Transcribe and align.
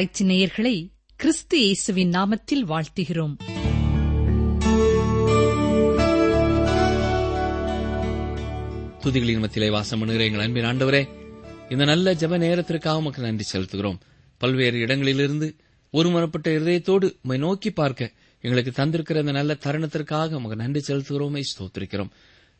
ஆராய்ச்சி 0.00 0.24
நேயர்களை 0.24 0.88
கிறிஸ்து 1.16 1.60
இயேசுவின் 1.60 2.10
நாமத்தில் 2.10 2.62
வாழ்த்துகிறோம். 2.68 3.34
துதிகளின் 9.02 9.38
மத்தியிலே 9.38 9.72
வாசம் 9.72 9.98
பண்ணுகிற 9.98 10.24
எங்கள் 10.24 10.40
அன்பின் 10.40 10.64
ஆண்டவரே 10.64 11.08
இந்த 11.68 11.84
நல்ல 11.84 12.14
ஜெப 12.14 12.38
நேரத்திற்காக 12.38 12.98
உமக்கு 12.98 13.22
நன்றி 13.22 13.44
செலுத்துகிறோம். 13.52 13.98
பல்வேறு 14.38 14.78
இடங்களிலிருந்து 14.78 15.56
ஒருமனப்பட்ட 15.92 16.48
இருதயத்தோடு 16.48 17.14
உம்மை 17.22 17.38
நோக்கி 17.38 17.70
பார்க்க 17.70 18.10
எங்களுக்கு 18.40 18.82
தந்திருக்கிற 18.82 19.18
இந்த 19.18 19.32
நல்ல 19.32 19.56
தருணத்திற்காக 19.64 20.32
உமக்கு 20.32 20.56
நன்றி 20.56 20.94
செலுத்துகிறோமே 20.94 21.42
ஸ்தோத்திருக்கிறோம். 21.52 22.10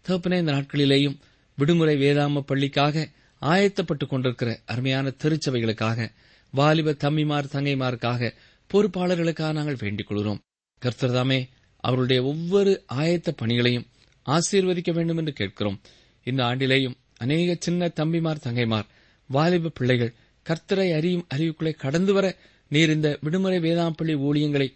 தகப்பனே 0.08 0.38
இந்த 0.38 0.52
நாட்களிலேயும் 0.52 1.18
விடுமுறை 1.56 1.96
வேதாம 1.96 2.40
பள்ளிக்காக 2.40 3.08
ஆயத்தப்பட்டுக் 3.42 4.08
கொண்டிருக்கிற 4.08 4.60
அருமையான 4.66 5.12
திருச்சபைகளுக்காக 5.22 6.12
வாலிப 6.50 6.90
தம்பிமார் 6.90 7.52
தங்கைமாருக்காக 7.52 8.32
பொறுப்பாளர்களுக்காக 8.72 9.52
நாங்கள் 9.52 9.76
வேண்டிக் 9.78 10.06
கொள்கிறோம். 10.06 10.40
கர்த்தர்தாமே 10.82 11.48
அவருடைய 11.76 12.22
ஒவ்வொரு 12.22 12.84
ஆயத்த 12.94 13.28
பணிகளையும் 13.36 13.86
ஆசீர்வதிக்க 14.26 14.92
வேண்டும் 14.92 15.16
என்று 15.16 15.32
கேட்கிறோம். 15.32 15.80
இந்த 16.22 16.42
ஆண்டிலேயும் 16.42 16.94
அநேக 17.16 17.56
சின்ன 17.58 17.86
தம்பிமார் 17.88 18.42
தங்கைமார் 18.44 18.84
வாலிப 19.26 19.68
பிள்ளைகள் 19.68 20.14
கர்த்தரை 20.46 20.94
அறியும் 20.94 21.26
அறிவுக்குள்ளே 21.34 21.74
கடந்து 21.74 22.12
வர 22.12 22.36
நீர் 22.68 22.90
இந்த 22.90 23.18
விடுமுறை 23.20 23.58
வேதாம்பள்ளி 23.58 24.14
ஊழியங்களை 24.18 24.72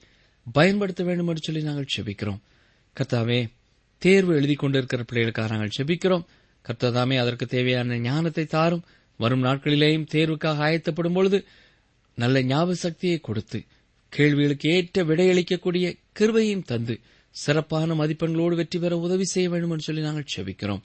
பயன்படுத்த 0.53 1.05
வேண்டும் 1.05 1.29
என்று 1.29 1.41
சொல்லி 1.41 1.63
நாங்கள் 1.63 1.87
செபிக்கிறோம். 1.97 2.41
கர்த்தாவே 3.01 3.51
தேர்வு 3.99 4.35
எழுதி 4.35 4.55
கொண்டிருக்கிற 4.55 5.05
பிள்ளைகளுக்காக 5.13 5.51
நாங்கள் 5.51 5.71
செபிக்கிறோம். 5.79 6.25
கர்த்தாதாமே 6.65 7.19
அதற்கு 7.19 7.47
தேவையான 7.47 7.99
ஞானத்தை 7.99 8.45
தாரும். 8.45 8.85
வரும் 9.17 9.45
நாட்களிலேயும் 9.45 10.07
தேர்வுக்காக 10.13 10.59
ஆயத்தப்படும் 10.59 11.15
பொழுது 11.15 11.45
நல்ல 12.15 12.43
ஞாபக 12.43 12.75
சக்தியை 12.75 13.19
கொடுத்து 13.19 13.59
கேள்விகளுக்கு 14.13 14.69
ஏற்ற 14.71 15.05
விடையளிக்கக்கூடிய 15.05 15.87
கிருபையும் 16.19 16.65
தந்து 16.65 16.95
சிறப்பான 17.31 17.95
மதிப்பெண்களோடு 17.95 18.55
வெற்றி 18.55 18.79
பெற 18.79 18.99
உதவி 18.99 19.25
செய்ய 19.25 19.49
வேண்டும் 19.49 19.71
என்று 19.71 19.87
சொல்லி 19.87 20.03
நாங்கள் 20.03 20.33
செபிக்கிறோம். 20.35 20.83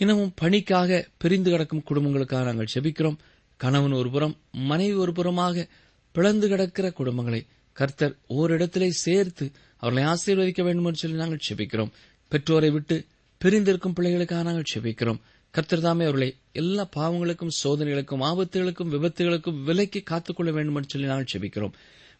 இன்னமும் 0.00 0.32
பணிக்காக 0.34 1.08
பிரிந்து 1.16 1.50
கிடக்கும் 1.50 1.84
குடும்பங்களுக்காக 1.88 2.44
நாங்கள் 2.44 2.72
செபிக்கிறோம். 2.74 3.18
கணவன் 3.60 3.92
ஒரு 3.92 4.10
புறம் 4.10 4.36
மனைவி 4.52 4.94
ஒரு 4.94 5.12
புறமாக 5.12 5.66
பிளந்து 6.12 6.48
கிடக்கிற 6.48 6.92
குடும்பங்களை 6.98 7.40
கர்த்தர் 7.72 8.14
ஓரிடத்திலே 8.28 8.88
சேர்த்து 9.04 9.52
அவர்களை 9.82 10.04
ஆசீர்வதிக்க 10.12 10.62
வேண்டும் 10.62 10.84
என்று 10.84 11.02
சொல்லி 11.02 11.16
நாங்கள் 11.16 11.46
செபிக்கிறோம். 11.48 11.92
பெற்றோரை 12.28 12.70
விட்டு 12.70 12.96
பிரிந்திருக்கும் 13.40 13.94
பிள்ளைகளுக்காக 14.00 14.42
நாங்கள் 14.42 14.72
செபிக்கிறோம். 14.74 15.20
கர்த்தர் 15.54 15.80
தாமே 15.80 16.02
அவர்களை 16.02 16.36
எல்லா 16.52 16.88
பாவங்களுக்கும் 16.96 17.48
சோதனைகளுக்கும் 17.64 18.22
ஆபத்துகளுக்கும் 18.22 18.90
விபத்துகளுக்கும் 18.90 19.62
விலைக்கு 19.62 20.02
காத்துக்கொள்ள 20.02 20.52
வேண்டும் 20.52 20.74
என்று 20.74 20.88
சொல்லி 20.88 21.06
நாங்கள் 21.06 21.38
செபிக்கிறோம். 21.38 21.72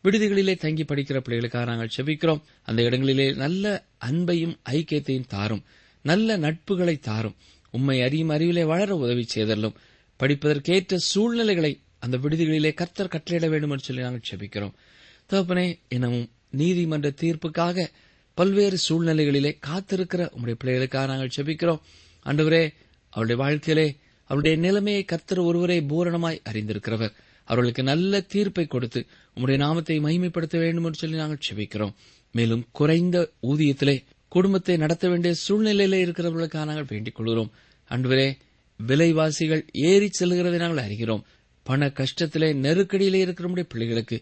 விடுதிகளிலே 0.04 0.56
தங்கி 0.56 0.82
படிக்கிற 0.82 1.20
பிள்ளைகளுக்காக 1.28 1.66
நாங்கள் 1.66 1.88
செபிக்கிறோம். 1.96 2.40
அந்த 2.62 2.82
இடங்களிலே 2.82 3.32
நல்ல 3.32 3.84
அன்பையும் 4.10 4.56
ஐக்கியத்தையும் 4.70 5.26
தாரும். 5.26 5.62
நல்ல 6.02 6.38
நட்புகளை 6.38 6.98
தாரும். 6.98 7.34
உண்மை 7.70 8.02
அறியும் 8.02 8.28
அறிவிலே 8.28 8.64
வளர 8.64 8.96
உதவி 8.96 9.22
செய்தல்லும் 9.22 9.74
படிப்பதற்கேற்ற 10.18 10.94
சூழ்நிலைகளை 10.94 11.80
அந்த 11.98 12.16
விடுதிகளிலே 12.16 12.74
கர்த்தர் 12.74 13.08
கட்டளையிட 13.08 13.48
வேண்டும் 13.48 13.70
என்று 13.70 13.84
சொல்லி 13.84 14.02
நாங்கள் 14.02 14.30
செபிக்கிறோம். 14.30 14.72
தகப்பனே 15.30 15.78
எனவும் 15.88 16.30
நீதிமன்ற 16.50 17.12
தீர்ப்புக்காக 17.20 17.86
பல்வேறு 18.34 18.78
சூழ்நிலைகளிலே 18.88 19.58
காத்திருக்கிற 19.66 20.28
உங்களுடைய 20.32 20.56
பிள்ளைகளுக்காக 20.64 21.06
நாங்கள் 21.06 21.30
செபிக்கிறோம். 21.36 21.80
அன்றுவரே 22.24 22.72
அவருடைய 23.14 23.38
வாழ்க்கையிலே 23.42 23.88
அவருடைய 24.30 24.54
நிலைமையை 24.56 25.02
கர்த்தர் 25.04 25.41
ஒருவரே 25.48 25.78
பூரணமாய் 25.91 26.44
அறிந்திருக்கிறவர். 26.50 27.14
அவர்களுக்கு 27.48 27.82
நல்ல 27.82 28.20
தீர்ப்பை 28.32 28.64
கொடுத்து 28.66 29.00
உம்முடைய 29.36 29.56
நாமத்தை 29.56 29.97
மகிமைப்படுத்த 30.00 30.56
வேண்டும் 30.58 30.86
என்று 30.88 31.00
சொல்லி 31.02 31.16
நாங்கள் 31.16 31.44
செபிக்கிறோம். 31.48 31.94
மேலும் 32.32 32.62
குறைந்த 32.72 33.16
ஊதியத்திலே 33.42 33.97
குடும்பத்தை 34.28 34.76
நடத்த 34.76 35.08
வேண்டிய 35.08 35.32
சூழ்நிலையிலே 35.44 35.98
இருக்கிறவர்களுக்காக 36.04 36.69
நாங்கள் 36.70 36.88
வேண்டிக் 36.88 37.14
கொள்கிறோம். 37.14 37.50
அன்றுவரே 37.91 38.28
விலைவாசிகள் 38.80 39.62
ஏறி 39.72 40.08
செல்கிறதை 40.19 40.58
நாங்கள் 40.62 40.84
அறிகிறோம். 40.84 41.22
பண 41.66 41.86
கஷ்டத்திலே 41.98 42.48
நெருக்கடியிலே 42.64 43.20
இருக்கிற 43.25 43.48
நம்முடைய 43.48 43.66
பிள்ளைகளுக்கு 43.69 44.16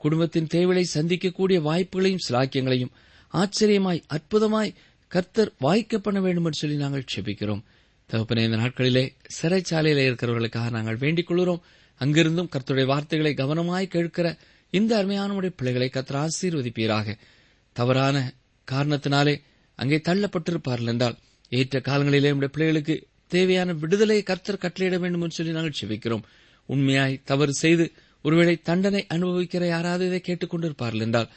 குடும்பத்தின் 0.00 0.50
தேவையை 0.54 0.84
சந்திக்கக்கூடிய 0.94 1.58
வாய்ப்புகளையும் 1.68 2.24
சிலாக்கியங்களையும் 2.28 2.94
ஆச்சரியமாய் 3.34 4.00
அற்புதமாய் 4.14 4.76
கர்த்தர் 5.12 5.52
வாய்க்க 5.58 5.98
பண்ண 5.98 6.18
வேண்டும் 6.20 6.46
என்று 6.48 6.60
சொல்லி 6.60 6.76
நாங்கள் 6.76 7.10
செபிக்கிறோம். 7.14 7.62
தகப்பனே 8.10 8.42
இந்த 8.44 8.56
நாட்களிலே 8.56 9.02
சிறைச்சாலையிலே 9.36 10.04
இருக்கிறவர்களுக்காக 10.08 10.70
நாங்கள் 10.70 10.96
வேண்டிக் 10.96 11.26
கொள்கிறோம். 11.26 11.62
அங்கிருந்தும் 12.00 12.50
கர்த்தருடைய 12.52 12.86
வார்த்தைகளை 12.86 13.32
கவனமாய் 13.34 13.86
கேட்கிற 13.86 14.28
இந்த 14.72 14.92
அருமையானவுடைய 15.00 15.52
பிள்ளைகளை 15.56 15.88
கர்த்தர் 15.88 16.20
ஆசீர்வதிப்பீராக. 16.24 17.16
தவறான 17.76 18.16
காரணத்தினாலே 18.68 19.34
அங்கே 19.78 19.98
தள்ளப்பட்டிருப்பார்கள் 20.08 20.86
என்றால் 20.86 21.16
ஏற்ற 21.52 21.78
காலங்களிலே 21.80 22.30
நம்முடைய 22.32 22.52
பிள்ளைகளுக்கு 22.54 22.94
தேவையான 23.26 23.72
விடுதலை 23.72 24.22
கர்த்தர் 24.22 24.62
கட்டளையிட 24.62 24.96
வேண்டும் 24.98 25.22
என்று 25.22 25.36
சொல்லி 25.36 25.52
நாங்கள் 25.52 25.78
செபிக்கிறோம். 25.80 26.24
உண்மையாய் 26.68 27.20
தவறு 27.24 27.52
செய்து 27.54 27.84
ஒருவேளை 28.24 28.54
தண்டனை 28.62 29.06
அனுபவிக்கிற 29.14 29.64
யாராவது 29.66 30.06
இதை 30.06 30.20
கேட்டுக்கொண்டிருப்பார்கள் 30.24 31.04
என்றால் 31.06 31.28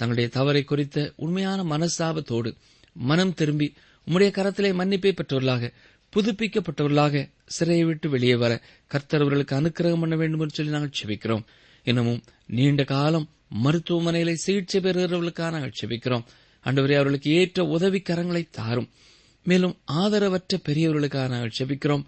தங்களுடைய 0.00 0.28
தவறை 0.30 0.62
குறித்த 0.64 1.12
உண்மையான 1.16 1.62
மனசாபத்தோடு 1.62 2.50
மனம் 2.92 3.34
திரும்பி 3.34 3.68
உம்முடைய 4.06 4.30
கரத்திலே 4.36 4.70
மன்னிப்பை 4.74 5.12
பெற்றவர்களாக 5.12 5.72
புதுப்பிக்கப்பட்டவர்களாக 6.12 7.30
சிறையை 7.58 7.84
விட்டு 7.84 8.08
வெளியே 8.08 8.34
வர 8.34 8.52
கர்த்தர் 8.86 9.20
அவர்களுக்கு 9.20 9.60
அனுக்கிரகம் 9.60 10.00
பண்ண 10.00 10.16
வேண்டும் 10.16 10.40
என்று 10.40 10.54
சொல்லி 10.54 10.72
நாங்கள் 10.72 10.98
செபிக்கிறோம் 11.02 11.44
இன்னமும் 11.86 12.22
நீண்ட 12.46 12.84
காலம் 12.84 13.26
மருத்துவமனையில 13.64 14.32
சிகிச்சை 14.34 14.80
பெறுகிறவர்களுக்காக 14.80 15.50
நாங்கள் 15.50 15.78
செபிக்கிறோம் 15.82 16.24
அன்றுவரே 16.66 16.94
அவர்களுக்கு 16.94 17.30
ஏற்ற 17.30 17.62
உதவிக்கரங்களை 17.64 18.48
தாரும். 18.50 18.88
மேலும் 19.46 19.78
ஆதரவற்ற 19.92 20.56
பெரியவர்களுக்காக 20.68 21.28
நாங்கள் 21.28 21.56
செபிக்கிறோம் 21.58 22.04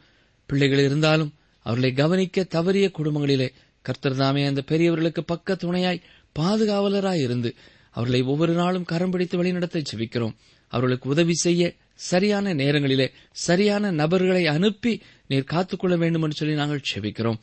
பிள்ளைகள் 0.47 0.79
இருந்தாலும் 0.79 1.33
அவர்களை 1.67 1.93
கவனிக்க 1.93 2.47
தவறிய 2.51 2.91
குடும்பங்களிலே 2.91 3.49
கர்த்தர் 3.83 4.17
தாமே 4.17 4.45
அந்த 4.45 4.63
பெரியவர்களுக்கு 4.63 5.25
பக்க 5.25 5.55
துணையாய் 5.55 6.03
பாதுகாவலராய் 6.39 7.23
இருந்து 7.23 7.51
அவர்களை 7.91 8.23
ஒவ்வொரு 8.23 8.53
நாளும் 8.53 8.85
கரம் 8.85 9.11
பிடித்து 9.11 9.37
வழிநடத்த 9.37 9.83
செபிக்கிறோம் 9.93 10.35
அவர்களுக்கு 10.73 11.09
உதவி 11.09 11.35
செய்ய 11.35 11.63
சரியான 11.95 12.55
நேரங்களிலே 12.55 13.11
சரியான 13.33 13.91
நபர்களை 13.91 14.47
அனுப்பி 14.47 15.03
நீர் 15.27 15.45
காத்துக்கொள்ள 15.45 15.97
வேண்டும் 15.97 16.23
என்று 16.23 16.37
சொல்லி 16.37 16.55
நாங்கள் 16.55 16.83
செபிக்கிறோம். 16.95 17.39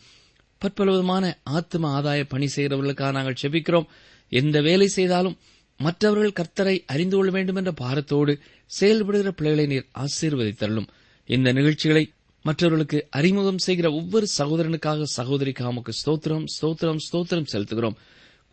பற்பலவிதமான 0.61 1.37
ஆத்ம 1.43 2.01
ஆதாய 2.01 2.25
பணி 2.27 2.47
செய்கிறவர்களுக்காக 2.55 3.11
நாங்கள் 3.11 3.41
செபிக்கிறோம். 3.41 3.85
எந்த 4.29 4.61
வேலை 4.61 4.87
செய்தாலும் 4.87 5.37
மற்றவர்கள் 5.77 6.45
கர்த்தரை 6.45 6.83
அறிந்து 6.85 7.15
கொள்ள 7.15 7.31
வேண்டும் 7.31 7.55
என்ற 7.55 7.71
பாரத்தோடு 7.71 8.39
செயல்படுகிற 8.65 9.31
பிள்ளைகளை 9.31 9.65
நீர் 9.65 9.87
ஆசீர்வதித்தள்ளும் 9.93 10.87
இந்த 11.25 11.51
நிகழ்ச்சிகளை 11.51 12.11
மற்றவர்களுக்கு 12.41 13.07
அறிமுகம் 13.09 13.57
செய்கிற 13.57 13.91
ஒவ்வொரு 13.91 14.27
சகோதரனுக்காக 14.37 15.05
சகோதரிக்காக 15.17 15.63
உமக்கு 15.63 15.93
ஸ்தோத்திரம் 16.05 16.45
ஸ்தோத்திரம் 16.61 16.97
ஸ்தோத்திரம் 17.13 17.45
செலுத்துகிறோம். 17.51 17.95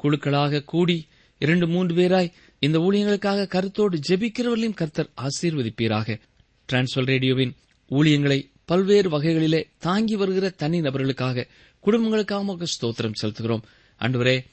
குழுக்களாக 0.02 0.64
கூடி 0.64 1.06
இரண்டு 1.38 1.68
மூன்று 1.68 1.94
பேராய் 1.94 2.32
இந்த 2.58 2.78
ஊழியங்களுக்காக 2.78 3.46
கருத்தோடு 3.46 4.00
ஜெபிக்கிறவர்களையும் 4.08 4.74
கர்த்தர் 4.74 5.10
ஆசீர்வதிப்பீராக. 5.16 6.18
டிரான்ஸ்வல் 6.72 7.06
ரேடியோவின் 7.06 7.54
ஊழியங்களை 7.90 8.50
பல்வேறு 8.64 9.08
வகைகளிலே 9.08 9.66
தாங்கி 9.78 10.16
வருகிற 10.16 10.48
தனி 10.48 10.80
நபர்களுக்காக 10.80 11.46
குடும்பங்களுக்காக 11.84 12.62
ஸ்தோத்திரம் 12.62 13.12
செலுத்துகிறோம். 13.22 13.62
அன்றுவரே 14.00 14.44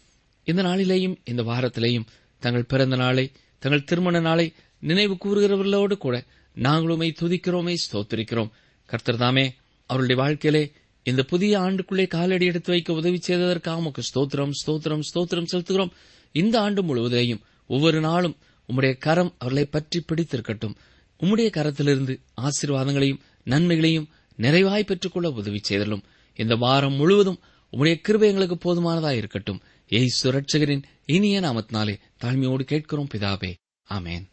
இந்த 0.44 0.63
நாளிலேயும் 0.63 1.15
இந்த 1.24 1.44
வாரத்திலேயும் 1.44 2.06
தங்கள் 2.39 2.65
பிறந்த 2.65 2.95
நாளை 2.95 3.31
தங்கள் 3.59 3.83
திருமண 3.83 4.19
நாளை 4.19 4.53
நினைவு 4.79 5.18
கூறுகிறவர்களோடு 5.25 5.97
கூட 5.97 6.24
நாங்களுமே 6.56 7.13
துதிக்கிறோமே 7.21 7.75
ஸ்தோத்திரிக்கிறோம். 7.86 8.50
கர்த்தர் 8.86 9.18
தாமே 9.18 9.53
அவருடைய 9.86 10.21
வாழ்க்கையிலே 10.21 10.71
இந்த 11.03 11.24
புதிய 11.24 11.59
ஆண்டுக்குள்ளே 11.59 12.07
காலடி 12.07 12.45
எடுத்து 12.45 12.71
வைக்க 12.71 12.94
உதவி 12.94 13.19
செய்ததற்காக 13.27 13.77
உமக்கு 13.77 14.01
ஸ்தோத்திரம் 14.01 14.51
ஸ்தோத்திரம் 14.65 15.00
ஸ்தோத்திரம் 15.13 15.45
செலுத்துகிறோம். 15.51 15.91
இந்த 16.33 16.62
ஆண்டு 16.62 16.81
முழுவதிலேயும் 16.83 17.41
ஒவ்வொரு 17.68 18.00
நாளும் 18.00 18.38
உம்முடைய 18.68 18.97
கரம் 18.97 19.35
அவர்களை 19.38 19.65
பற்றி 19.65 20.06
பிடித்திருக்கட்டும். 20.06 20.75
உம்முடைய 21.19 21.50
கரத்திலிருந்து 21.50 22.19
ஆசீர்வாதங்களையும் 22.41 23.19
நன்மைகளையும் 23.44 24.09
நிறைவாய் 24.38 24.85
பெற்றுக்கொள்ள 24.85 25.30
உதவி 25.30 25.59
செய்தலும். 25.62 26.03
இந்த 26.35 26.56
வாரம் 26.56 26.94
முழுவதும் 26.94 27.39
உம்முடைய 27.71 27.95
கிருபை 27.95 28.27
எங்களுக்கு 28.27 28.57
போதுமானதாக 28.57 29.15
இருக்கட்டும். 29.15 29.62
ஏய் 29.88 30.13
சுரட்சகரின் 30.24 30.83
இனிய 31.06 31.41
நாமத்தினாலே 31.41 32.00
தாழ்மையோடு 32.24 32.62
கேட்கிறோம் 32.62 33.07
பிதாவே. 33.13 33.53
ஆமேன். 33.89 34.25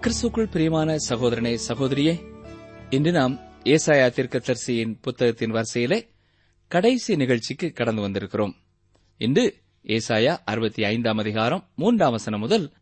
கிறிஸ்துக்குள் 0.00 0.50
பிரியமான 0.50 0.96
சகோதரனே 1.08 1.58
சகோதரியே 1.68 2.20
இன்று 2.90 3.12
நாம் 3.12 3.40
ஏசாயா 3.64 4.08
தீர்க்கதரிசியின் 4.08 4.98
புத்தகத்தின் 5.00 5.50
வரிசையிலே 5.50 6.12
கடைசி 6.74 7.16
நிகழ்ச்சிக்கு 7.16 7.72
கடந்து 7.72 8.08
வந்திருக்கிறோம். 8.08 8.52
இன்று 9.18 9.60
ஏசாயா 9.84 10.38
அறுபத்தி 10.44 10.84
ஐந்தாம் 10.84 11.18
அதிகாரம் 11.18 11.68
மூன்றாம் 11.74 12.10
வசனம் 12.10 12.40
முதல் 12.40 12.72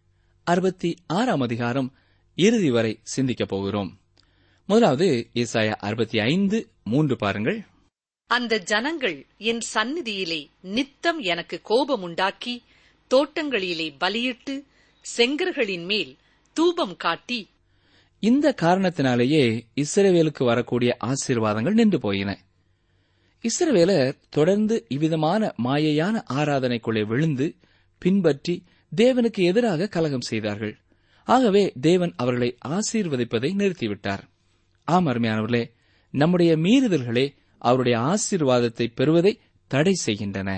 அறுபத்தி 0.44 0.96
ஆறாம் 1.06 1.40
அதிகாரம் 1.40 1.94
இறுதி 2.34 2.70
வரை 2.70 2.98
சிந்திக்கப் 3.02 3.48
போகிறோம். 3.48 4.00
முதலாவது 4.66 5.28
ஏசாயா 5.34 5.70
அறுபத்தி 5.70 6.18
ஐந்து 6.18 6.68
மூன்று 6.84 7.16
பாருங்கள். 7.16 7.64
அந்த 8.26 8.58
ஜனங்கள் 8.58 9.26
என் 9.36 9.60
சந்நிதியிலே 9.74 10.46
நித்தம் 10.60 11.18
எனக்கு 11.18 11.60
கோபம் 11.62 12.02
உண்டாக்கி 12.02 12.62
தோட்டங்களிலே 13.14 13.94
பலியிட்டு 13.98 14.64
செங்கர்களின் 15.16 15.84
மேல் 15.84 16.16
தூபம் 16.52 16.96
காட்டி. 16.96 17.48
இந்த 18.18 18.54
காரணத்தினாலேயே 18.62 19.66
இஸ்ரவேலுக்கு 19.76 20.44
வரக்கூடிய 20.44 20.96
ஆசீர்வாதங்கள் 21.04 21.72
நின்று 21.72 22.00
போயின. 22.00 22.44
இஸ்ரவேலர் 23.44 24.18
தொடர்ந்து 24.30 24.84
இவ்விதமான 24.88 25.54
மாயையான 25.64 26.16
ஆராதனைக்குள்ளே 26.34 27.06
விழுந்து 27.06 27.46
பின்பற்றி 28.02 28.54
தேவனுக்கு 28.92 29.40
எதிராக 29.42 29.88
கலகம் 29.88 30.20
செய்தார்கள். 30.20 30.74
ஆகவே 31.28 31.72
தேவன் 31.80 32.12
அவர்களை 32.16 32.50
ஆசீர்வதிப்பதை 32.68 33.50
நிறுத்திவிட்டார். 33.54 34.22
ஆம் 34.88 35.06
அருமையானவர்களே 35.06 35.64
நம்முடைய 36.14 36.56
மீறுதல்களே 36.56 37.26
அவருடைய 37.58 37.96
ஆசீர்வாதத்தை 37.98 38.86
பெறுவதை 38.94 39.32
தடை 39.70 39.92
செய்கின்றன. 39.92 40.50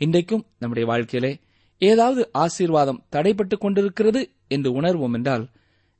இன்றைக்கும் 0.00 0.46
நம்முடைய 0.58 0.88
வாழ்க்கையிலே 0.88 1.32
ஏதாவது 1.82 2.30
ஆசீர்வாதம் 2.32 3.02
தடைப்பட்டுக் 3.12 3.60
கொண்டிருக்கிறது 3.60 4.20
என்று 4.48 4.70
உணர்வோம் 4.80 5.12
என்றால் 5.12 5.44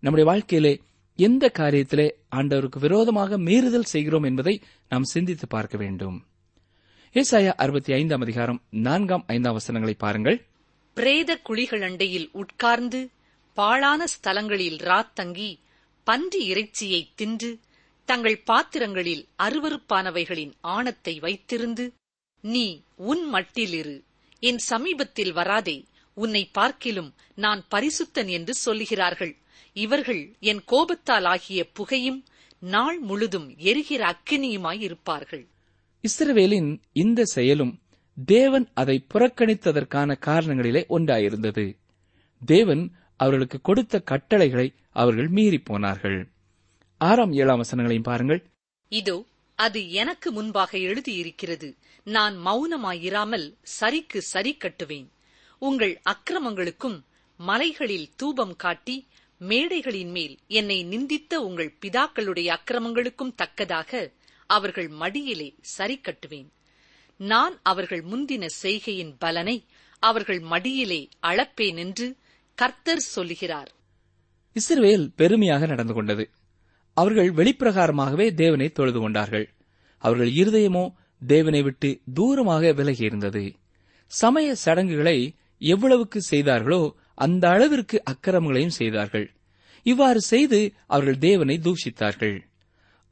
நம்முடைய 0.02 0.30
வாழ்க்கையிலே 0.30 0.72
எந்த 1.18 1.52
காரியத்திலே 1.58 2.06
ஆண்டவருக்கு 2.30 2.78
விரோதமாக 2.78 3.38
மீறுதல் 3.38 3.92
செய்கிறோம் 3.92 4.22
என்பதை 4.22 4.62
நாம் 4.88 5.02
சிந்தித்து 5.02 5.46
பார்க்க 5.46 5.76
வேண்டும். 5.78 6.16
ஏசாயா 7.14 7.52
அறுபத்தி 7.56 7.92
ஐந்தாம் 7.92 8.20
அதிகாரம் 8.20 8.62
நான்காம் 8.70 9.24
ஐந்தாம் 9.26 9.52
வசனங்களை 9.52 9.94
பாருங்கள். 9.94 10.38
பிரேத 10.94 11.40
குழிகளண்டையில் 11.48 12.28
உட்கார்ந்து 12.32 13.00
பாழான 13.54 14.04
ஸ்தலங்களில் 14.04 14.78
ராத்தங்கி 14.82 15.58
பன்றி 16.04 16.42
இறைச்சியை 16.46 17.10
தின்று 17.14 17.58
தங்கள் 18.04 18.42
பாத்திரங்களில் 18.44 19.26
அருவருப்பானவைகளின் 19.38 20.52
ஆணத்தை 20.60 21.14
வைத்திருந்து 21.20 21.86
நீ 22.40 22.66
உன் 22.96 23.24
மட்டிலிரு 23.34 23.96
என் 24.40 24.58
சமீபத்தில் 24.58 25.32
வராதே 25.32 25.84
உன்னை 26.14 26.48
பார்க்கிலும் 26.52 27.14
நான் 27.34 27.62
பரிசுத்தன் 27.70 28.28
என்று 28.28 28.54
சொல்லுகிறார்கள். 28.64 29.34
இவர்கள் 29.76 30.22
என் 30.40 30.62
கோபத்தால் 30.64 31.24
ஆகிய 31.24 31.60
புகையும் 31.72 32.20
நாள் 32.58 32.98
முழுதும் 32.98 33.48
எரிகிற 33.56 34.02
அக்கினியுமாய் 34.06 34.80
இருப்பார்கள் 34.80 35.44
இஸ்ரவேலின் 36.04 36.70
இந்த 36.92 37.24
செயலும் 37.24 37.74
தேவன் 38.24 38.66
அதை 38.74 38.96
புறக்கணித்ததற்கான 39.14 40.10
காரணங்களிலே 40.26 40.82
ஒன்றாயிருந்தது. 40.90 41.64
தேவன் 42.42 42.84
அவர்களுக்கு 43.16 43.58
கொடுத்த 43.60 43.98
கட்டளைகளை 44.00 44.68
அவர்கள் 44.92 45.28
மீறிப் 45.28 45.64
போனார்கள். 45.64 46.18
ஆறாம் 47.00 47.32
ஏழாம் 47.32 47.62
வசனங்களையும் 47.62 48.08
பாருங்கள். 48.10 48.40
இதோ 48.92 49.16
அது 49.58 49.80
எனக்கு 49.92 50.28
முன்பாக 50.32 50.78
எழுதியிருக்கிறது. 50.78 51.68
நான் 52.06 52.34
மௌனமாயிராமல் 52.46 53.46
சரிக்கு 53.80 54.20
சரி 54.32 54.52
கட்டுவேன். 54.58 55.08
உங்கள் 55.62 55.94
அக்கிரமங்களுக்கும் 56.10 56.98
மலைகளில் 57.40 58.08
தூபம் 58.16 58.56
காட்டி 58.56 58.96
மேடைகளின் 59.40 60.10
மேல் 60.10 60.38
என்னை 60.46 60.84
நிந்தித்த 60.84 61.34
உங்கள் 61.34 61.76
பிதாக்களுடைய 61.80 62.48
அக்கிரமங்களுக்கும் 62.56 63.34
தக்கதாக 63.34 64.12
அவர்கள் 64.46 64.88
மடியிலே 64.88 65.54
சரி 65.60 66.00
கட்டுவேன். 66.00 66.48
நான் 67.16 67.58
அவர்கள் 67.62 68.02
முந்தின 68.02 68.46
செய்கையின் 68.46 69.16
பலனை 69.18 69.64
அவர்கள் 69.98 70.40
மடியிலே 70.40 71.08
அளப்பேன் 71.20 71.76
என்று 71.76 72.16
கர்த்தர் 72.54 73.04
சொல்லுகிறார். 73.14 73.70
இஸ்ரேல் 74.52 75.12
பெருமையாக 75.16 75.66
நடந்து 75.66 75.94
கொண்டது. 75.94 76.30
அவர்கள் 76.94 77.30
வெளிப்பிரகாரமாகவே 77.32 78.34
தேவனை 78.34 78.68
தொழுது 78.72 79.00
கொண்டார்கள். 79.00 79.46
அவர்கள் 79.98 80.30
இருதயமோ 80.30 80.84
தேவனை 81.22 81.62
விட்டு 81.62 82.00
தூரமாக 82.14 82.72
விலகியிருந்தது 82.72 83.54
சமய 84.12 84.54
சடங்குகளை 84.54 85.18
எவ்வளவுக்கு 85.58 86.20
செய்தார்களோ 86.22 86.80
அந்த 87.16 87.44
அளவிற்கு 87.48 87.96
அக்கிரமங்களையும் 88.10 88.78
செய்தார்கள். 88.80 89.26
இவ்வாறு 89.86 90.20
செய்து 90.20 90.60
அவர்கள் 90.86 91.18
தேவனை 91.18 91.60
தூஷித்தார்கள். 91.62 92.36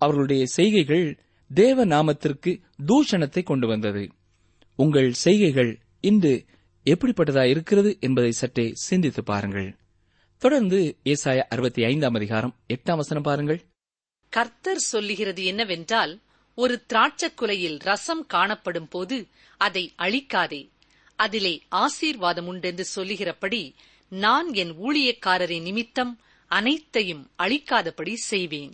அவர்களுடைய 0.01 0.47
செய்கைகள் 0.47 1.07
தேவ 1.51 1.87
நாமத்திற்கு 1.87 2.51
தூஷணத்தை 2.87 3.43
கொண்டு 3.43 3.67
வந்தது. 3.67 4.03
உங்கள் 4.79 5.13
செய்கைகள் 5.13 5.73
இன்று 6.01 6.35
எப்படிப்பட்டதா 6.85 7.45
இருக்கிறது 7.45 7.91
என்பதை 8.01 8.33
சற்றே 8.33 8.67
சிந்தித்து 8.73 9.23
பாருங்கள். 9.25 9.69
தொடர்ந்து 10.43 10.81
ஏசாய 11.05 11.39
அறுபத்தி 11.49 11.85
ஐந்தாம் 11.85 12.15
அதிகாரம் 12.15 12.55
எட்டாம் 12.69 13.01
வசனம் 13.03 13.23
பாருங்கள். 13.23 13.61
கர்த்தர் 14.33 14.83
சொல்லுகிறது 14.93 15.45
என்னவென்றால் 15.45 16.15
ஒரு 16.59 16.75
திராட்சக்குலையில் 16.89 17.79
ரசம் 17.83 18.25
காணப்படும் 18.27 18.89
போது 18.89 19.17
அதை 19.61 19.85
அழிக்காதே. 19.99 20.63
அதிலே 21.19 21.55
ஆசீர்வாதம் 21.69 22.47
உண்டென்று 22.47 22.85
சொல்லுகிறபடி 22.85 23.63
நான் 24.23 24.53
என் 24.53 24.73
ஊழியக்காரரின் 24.79 25.63
நிமித்தம் 25.63 26.21
அனைத்தையும் 26.47 27.31
அழிக்காதபடி 27.39 28.15
செய்வேன். 28.15 28.73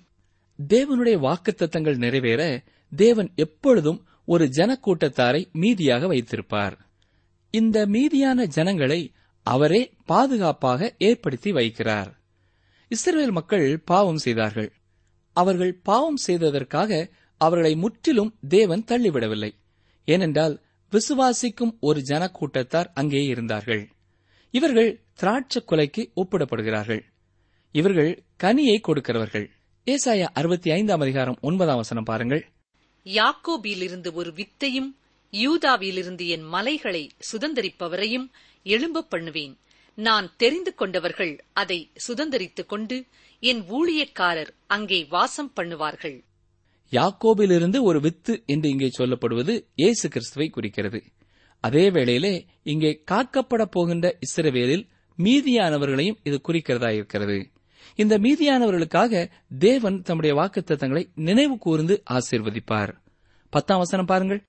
தேவனுடைய 0.68 1.16
வாக்குத்தத்தங்கள் 1.26 1.96
நிறைவேற 1.96 2.62
தேவன் 2.96 3.30
எப்பொழுதும் 3.34 4.06
ஒரு 4.24 4.46
ஜனக்கூட்டத்தாரை 4.46 5.42
மீதியாக 5.52 6.06
வைத்திருப்பார். 6.06 6.76
இந்த 7.50 7.86
மீதியான 7.86 8.46
ஜனங்களை 8.46 9.12
அவரே 9.42 9.92
பாதுகாப்பாக 10.04 10.94
ஏற்படுத்தி 10.98 11.52
வைக்கிறார். 11.52 12.10
இஸ்ரேல் 12.88 13.30
மக்கள் 13.30 13.80
பாவம் 13.84 14.16
செய்தார்கள். 14.16 14.72
அவர்கள் 15.32 15.74
பாவம் 15.82 16.20
செய்ததற்காக 16.26 17.10
அவர்களை 17.36 17.76
முற்றிலும் 17.76 18.38
தேவன் 18.48 18.84
தள்ளிவிடவில்லை. 18.86 19.52
ஏனென்றால் 20.04 20.62
விசுவாசிக்கும் 20.92 21.78
ஒரு 21.80 22.00
ஜனக்கூட்டத்தார் 22.00 22.90
அங்கே 22.94 23.24
இருந்தார்கள். 23.24 23.88
இவர்கள் 24.50 25.04
திராட்சை 25.14 25.62
கொலைக்கு 25.66 26.02
ஒப்பிடப்படுகிறார்கள். 26.16 27.02
இவர்கள் 27.72 28.24
கனியை 28.42 28.80
கொடுக்கிறவர்கள். 28.80 29.50
ஏசாயா 29.86 30.26
அறுபத்தி 30.32 30.70
ஐந்தாம் 30.70 31.00
அதிகாரம் 31.00 31.38
ஒன்பதாம் 31.40 31.76
வசனம் 31.76 32.04
பாருங்கள். 32.04 32.44
யாக்கோபிலிருந்து 33.04 34.12
ஒரு 34.12 34.32
வித்தையும் 34.32 34.98
யூதாவிலிருந்து 35.32 36.26
என் 36.26 36.42
மலைகளை 36.42 37.10
சுதந்தரிப்பவரையும் 37.32 38.26
எழும்ப 38.62 39.02
பண்ணுவேன். 39.02 39.58
நான் 39.94 40.36
தெரிந்து 40.36 40.74
கொண்டவர்கள் 40.74 41.44
அதை 41.52 41.92
சுதந்தரித்துக் 42.08 42.68
கொண்டு 42.68 43.04
என் 43.40 43.62
ஊழியக்காரர் 43.62 44.50
அங்கே 44.66 45.04
வாசம் 45.04 45.52
பண்ணுவார்கள். 45.56 46.18
யாக்கோபிலிருந்து 46.90 47.82
ஒரு 47.82 48.00
வித்து 48.00 48.42
என்று 48.46 48.68
இங்கே 48.68 48.90
சொல்லப்படுவது 48.98 49.64
இயேசு 49.74 50.08
கிறிஸ்துவை 50.08 50.48
குறிக்கிறது. 50.50 51.02
அதே 51.60 51.90
வேளையிலே 51.90 52.46
இங்கே 52.62 53.02
காக்கப்பட 53.10 53.64
போகின்ற 53.64 54.18
இஸ்ரவேலில் 54.18 54.88
மீதியானவர்களையும் 55.18 56.16
இது 56.22 56.40
குறிக்கிறதா 56.48 56.92
இருக்கிறது. 56.92 57.50
இந்த 57.94 58.18
மீதியானவர்களுக்காக 58.18 59.30
தேவன் 59.58 60.02
தம்முடைய 60.02 60.36
வாக்குத்தத்தங்களை 60.36 61.06
நினைவு 61.14 61.58
கூர்ந்து 61.58 62.02
ஆசீர்வதிப்பார். 62.10 62.94
பத்தாம் 63.50 63.78
வசனம் 63.78 64.06
பாருங்கள். 64.06 64.42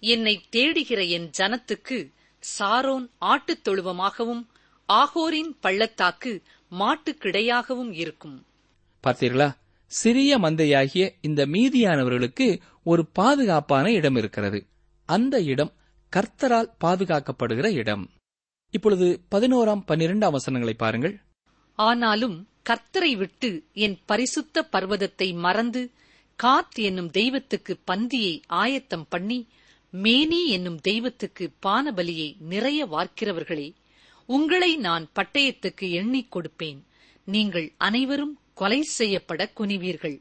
என்னை 0.00 0.42
தேடுகிற 0.56 1.08
என் 1.08 1.30
ஜனத்துக்கு 1.38 2.14
சாரோன் 2.58 3.10
ஆட்டுத் 3.18 3.68
தொழுவமாகவும் 3.68 4.46
ஆகோரின் 4.86 5.56
பள்ளத்தாக்கு 5.60 6.42
மாட்டுக்கிடையாகவும் 6.70 7.92
இருக்கும். 7.92 8.46
பார்த்தீர்களா? 9.06 9.56
சிறிய 9.86 10.38
மந்தையாகிய 10.38 11.10
இந்த 11.20 11.46
மீதியானவர்களுக்கு 11.46 12.60
ஒரு 12.84 13.06
பாதுகாப்பான 13.06 13.92
இடம் 13.92 14.16
இருக்கிறது. 14.16 14.66
அந்த 15.04 15.40
இடம் 15.40 15.72
கர்த்தரால் 16.16 16.70
பாதுகாக்கப்படுகிற 16.84 17.72
இடம். 17.72 18.10
இப்பொழுது 18.70 19.20
பதினோராம் 19.30 19.82
பன்னிரெண்டாம் 19.88 20.30
வசனங்களை 20.30 20.74
பாருங்கள். 20.74 21.20
ஆனாலும் 21.74 22.48
கர்த்தரை 22.70 23.16
விட்டு 23.16 23.64
என் 23.72 23.98
பரிசுத்த 24.06 24.68
பர்வதத்தை 24.72 25.34
மறந்து 25.34 25.90
காத் 26.42 26.74
என்னும் 26.74 27.10
தெய்வத்துக்கு 27.10 27.78
பந்தியை 27.90 28.40
ஆயத்தம் 28.46 29.06
பண்ணி 29.08 29.48
மேனி 29.90 30.46
என்னும் 30.46 30.80
தெய்வத்துக்கு 30.80 31.50
பானபலியை 31.66 32.36
நிறைய 32.38 32.86
வார்க்கிறவர்களே 32.86 33.74
உங்களை 34.26 34.76
நான் 34.76 35.08
பட்டயத்துக்கு 35.14 35.90
எண்ணிக் 35.90 36.36
கொடுப்பேன். 36.36 36.80
நீங்கள் 37.24 37.72
அனைவரும் 37.76 38.38
கொலை 38.54 38.82
செய்யப்பட 38.82 39.50
குனிவீர்கள். 39.56 40.20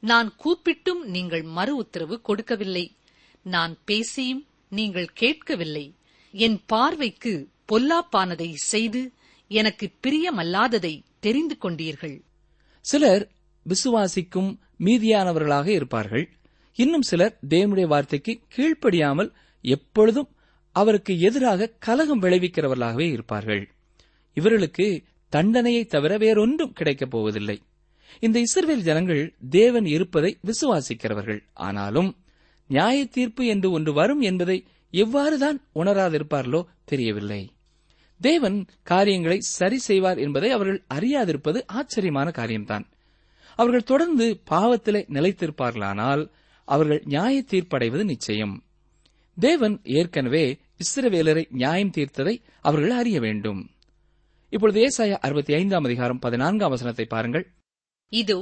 நான் 0.00 0.32
கூப்பிட்டும் 0.44 1.02
நீங்கள் 1.04 1.42
மறு 1.42 1.76
உத்தரவு 1.76 2.20
கொடுக்கவில்லை. 2.20 2.96
நான் 3.42 3.76
பேசியும் 3.84 4.44
நீங்கள் 4.70 5.06
கேட்கவில்லை. 5.06 5.96
என் 6.32 6.60
பார்வைக்கு 6.66 7.48
பொல்லாப்பானதை 7.72 8.52
செய்து 8.54 9.12
எனக்கு 9.48 9.90
பிரியமல்லாததை 10.06 11.02
தெரிந்து 11.20 11.56
கொண்டீர்கள். 11.62 12.22
சிலர் 12.80 13.30
விசுவாசிக்கும் 13.66 14.58
மீதியானவர்களாக 14.78 15.66
இருப்பார்கள். 15.66 16.32
இன்னும் 16.74 17.02
சிலர் 17.02 17.38
தேவனுடைய 17.48 17.86
வார்த்தைக்கு 17.86 18.40
கீழ்ப்படியாமல் 18.56 19.32
எப்பொழுதும் 19.60 20.28
அவருக்கு 20.72 21.18
எதிராக 21.18 21.66
கலகம் 21.78 22.22
விளைவிக்கிறவர்களாகவே 22.22 23.10
இருப்பார்கள். 23.10 23.70
இவர்களுக்கு 24.32 25.02
தண்டனையை 25.28 25.84
தவிர 25.84 26.16
வேறொன்றும் 26.16 26.72
கிடைக்கப் 26.72 27.10
போவதில்லை. 27.10 27.62
இந்த 28.20 28.38
இஸ்ரேல் 28.38 28.82
ஜனங்கள் 28.82 29.34
தேவன் 29.50 29.84
இருப்பதை 29.84 30.38
விசுவாசிக்கிறவர்கள். 30.44 31.40
ஆனாலும் 31.52 32.16
நியாய 32.70 32.98
தீர்ப்பு 33.06 33.44
என்று 33.46 33.68
ஒன்று 33.70 33.92
வரும் 33.92 34.20
என்பதை 34.20 34.58
எவ்வாறுதான் 34.92 35.58
உணராதிருப்பார்களோ 35.74 36.60
தெரியவில்லை. 36.84 37.42
தேவன் 38.20 38.58
காரியங்களை 38.82 39.38
சரி 39.40 39.78
செய்வார் 39.78 40.18
என்பதை 40.18 40.50
அவர்கள் 40.50 40.80
அறியாதிருப்பது 40.94 41.60
ஆச்சரியமான 41.78 42.30
காரியம்தான். 42.30 42.84
அவர்கள் 43.58 43.88
தொடர்ந்து 43.90 44.26
பாவத்திலே 44.50 45.02
நிலைத்திருப்பார்களானால் 45.16 46.22
அவர்கள் 46.68 47.00
நியாய 47.04 47.36
தீர்ப்படைவது 47.50 48.04
நிச்சயம். 48.04 48.54
தேவன் 49.36 49.76
ஏற்கனவே 49.98 50.44
இஸ்ரவேலரை 50.84 51.44
நியாயம் 51.50 51.94
தீர்த்ததை 51.96 52.34
அவர்கள் 52.60 52.94
அறிய 53.00 53.18
வேண்டும். 53.20 53.60
இப்பொழுது 54.52 54.78
ஏசாய 54.86 55.18
அறுபத்தி 55.18 55.52
ஐந்தாம் 55.54 55.84
அதிகாரம் 55.84 56.18
பதினான்காம் 56.18 56.70
வசனத்தை 56.70 57.04
பாருங்கள். 57.04 57.44
இதோ 58.12 58.38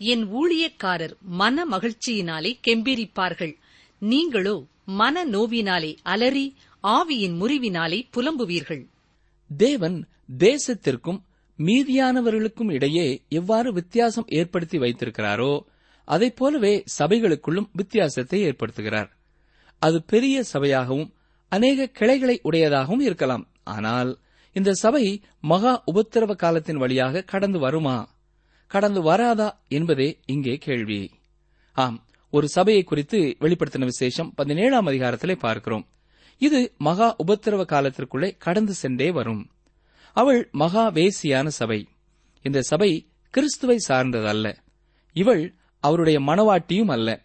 என் 0.00 0.24
ஊழியக்காரர் 0.32 1.14
மன 1.40 1.64
மகிழ்ச்சியினாலே 1.64 2.52
கெம்பீரிப்பார்கள். 2.66 3.54
நீங்களோ 4.00 4.66
மன 4.84 5.24
நோவினாலே 5.26 5.96
அலறி 6.02 6.54
ஆவியின் 6.82 7.36
முறிவினாலே 7.40 8.08
புலம்புவீர்கள். 8.16 8.86
தேவன் 9.56 10.08
தேசத்திற்கும் 10.38 11.22
மீதியானவர்களுக்கும் 11.58 12.72
இடையே 12.72 13.22
எவ்வாறு 13.28 13.72
வித்தியாசம் 13.72 14.24
ஏற்படுத்தி 14.28 14.78
வைத்திருக்கிறாரோ 14.78 15.60
அதைப் 16.04 16.36
போலவே 16.36 16.84
சபைகளுக்குள்ளும் 16.98 17.68
வித்தியாசத்தை 17.72 18.42
ஏற்படுத்துகிறார். 18.42 19.10
அது 19.78 20.02
பெரிய 20.02 20.44
சபையாகவும் 20.52 21.12
அநேக 21.48 21.86
கிளைகளை 21.86 22.40
உடையதாகவும் 22.44 23.00
இருக்கலாம். 23.00 23.48
ஆனால் 23.62 24.18
இந்த 24.52 24.72
சபை 24.72 25.22
மகா 25.40 25.82
உபத்திரவ 25.92 26.36
காலத்தின் 26.36 26.76
வழியாக 26.76 27.22
கடந்து 27.22 27.58
வருமா? 27.58 28.10
கடந்து 28.66 29.02
வராதா 29.02 29.60
என்பதே 29.68 30.18
இங்கே 30.26 30.56
கேள்வி. 30.56 31.10
ஆம் 31.72 32.04
ஒரு 32.30 32.48
சபையை 32.48 32.82
குறித்து 32.82 33.36
வெளிப்படுத்தின 33.40 33.84
விசேஷம் 33.84 34.34
பதினேழாம் 34.34 34.86
அதிகாரத்திலே 34.86 35.34
பார்க்கிறோம். 35.34 35.88
இது 36.38 36.74
மகா 36.78 37.16
உபத்திரவ 37.26 37.64
காலத்திற்குள்ளே 37.64 38.36
கடந்து 38.38 38.72
சென்றே 38.72 39.10
வரும். 39.10 39.50
அவள் 40.12 40.48
மகா 40.52 40.90
வேசியான 40.90 41.46
சபை. 41.46 41.88
இந்த 42.42 42.62
சபை 42.62 43.08
கிறிஸ்துவை 43.30 43.78
சார்ந்ததல்ல. 43.88 44.56
இவள் 45.12 45.54
அவருடைய 45.80 46.20
மணவாட்டியும் 46.20 46.90
அல்ல. 46.90 47.24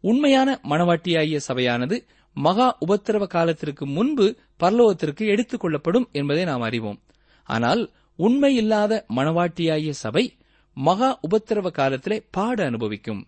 உண்மையான 0.00 0.60
மனவாட்டியாகிய 0.68 1.40
சபையானது 1.48 2.06
மகா 2.34 2.78
உபத்திரவ 2.86 3.26
காலத்திற்கு 3.26 3.86
முன்பு 3.86 4.36
பரலோகத்திற்கு 4.60 5.26
எடுத்துக் 5.26 5.60
கொள்ளப்படும் 5.60 6.08
என்பதை 6.12 6.44
நாம் 6.44 6.60
அறிவோம். 6.60 7.02
ஆனால் 7.44 7.92
உண்மையில்லாத 8.18 9.04
மனவாட்டியாகிய 9.16 9.90
சபை 9.90 10.36
மகா 10.74 11.20
உபத்திரவ 11.30 11.70
காலத்திலே 11.70 12.26
பாட 12.30 12.64
அனுபவிக்கும். 12.64 13.26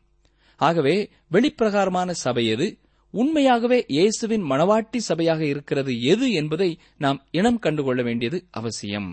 ஆகவே 0.57 1.11
வெளிப்பிரகாரமான 1.33 2.11
சபை 2.11 2.47
எது? 2.47 2.79
உண்மையாகவே 3.11 3.85
இயேசுவின் 3.89 4.43
மணவாட்டி 4.43 5.01
சபையாக 5.09 5.41
இருக்கிறது 5.41 6.03
எது 6.03 6.33
என்பதை 6.33 6.79
நாம் 6.99 7.27
இனம் 7.31 7.59
கண்டுகொள்ள 7.59 8.03
வேண்டியது 8.03 8.45
அவசியம். 8.51 9.09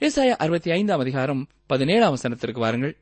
ஏசாயா 0.00 0.34
அறுபத்தி 0.36 0.70
ஐந்தாம் 0.70 1.00
அதிகாரம் 1.00 1.46
பதினேழாம் 1.66 2.16
வசனத்திற்கு 2.16 2.58
வாருங்கள். 2.58 2.94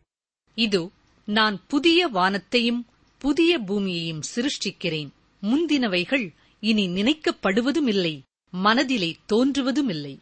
இதோ 0.54 0.90
நான் 1.24 1.56
புதிய 1.66 2.08
வானத்தையும் 2.08 2.86
புதிய 3.18 3.58
பூமியையும் 3.58 4.22
சிருஷ்டிக்கிறேன். 4.34 5.10
முந்தினவைகள் 5.42 6.26
இனி 6.60 6.86
நினைக்கப்படுவதும் 6.88 7.86
இல்லை 7.86 8.22
மனதிலே 8.50 9.16
தோன்றுவதும் 9.32 9.88
இல்லை 9.88 10.18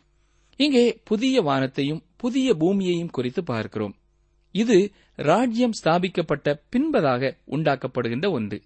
இங்கே 0.57 1.01
புதிய 1.05 1.43
வானத்தையும் 1.43 2.03
புதிய 2.17 2.55
பூமியையும் 2.55 3.11
குறித்து 3.11 3.45
பார்க்கிறோம். 3.45 3.95
இது 4.55 4.93
ராஜ்யம் 5.23 5.73
ஸ்தாபிக்கப்பட்ட 5.85 6.61
பின்பதாக 6.73 7.37
உண்டாக்கப்படுகின்ற 7.51 8.31
ஒன்று. 8.31 8.63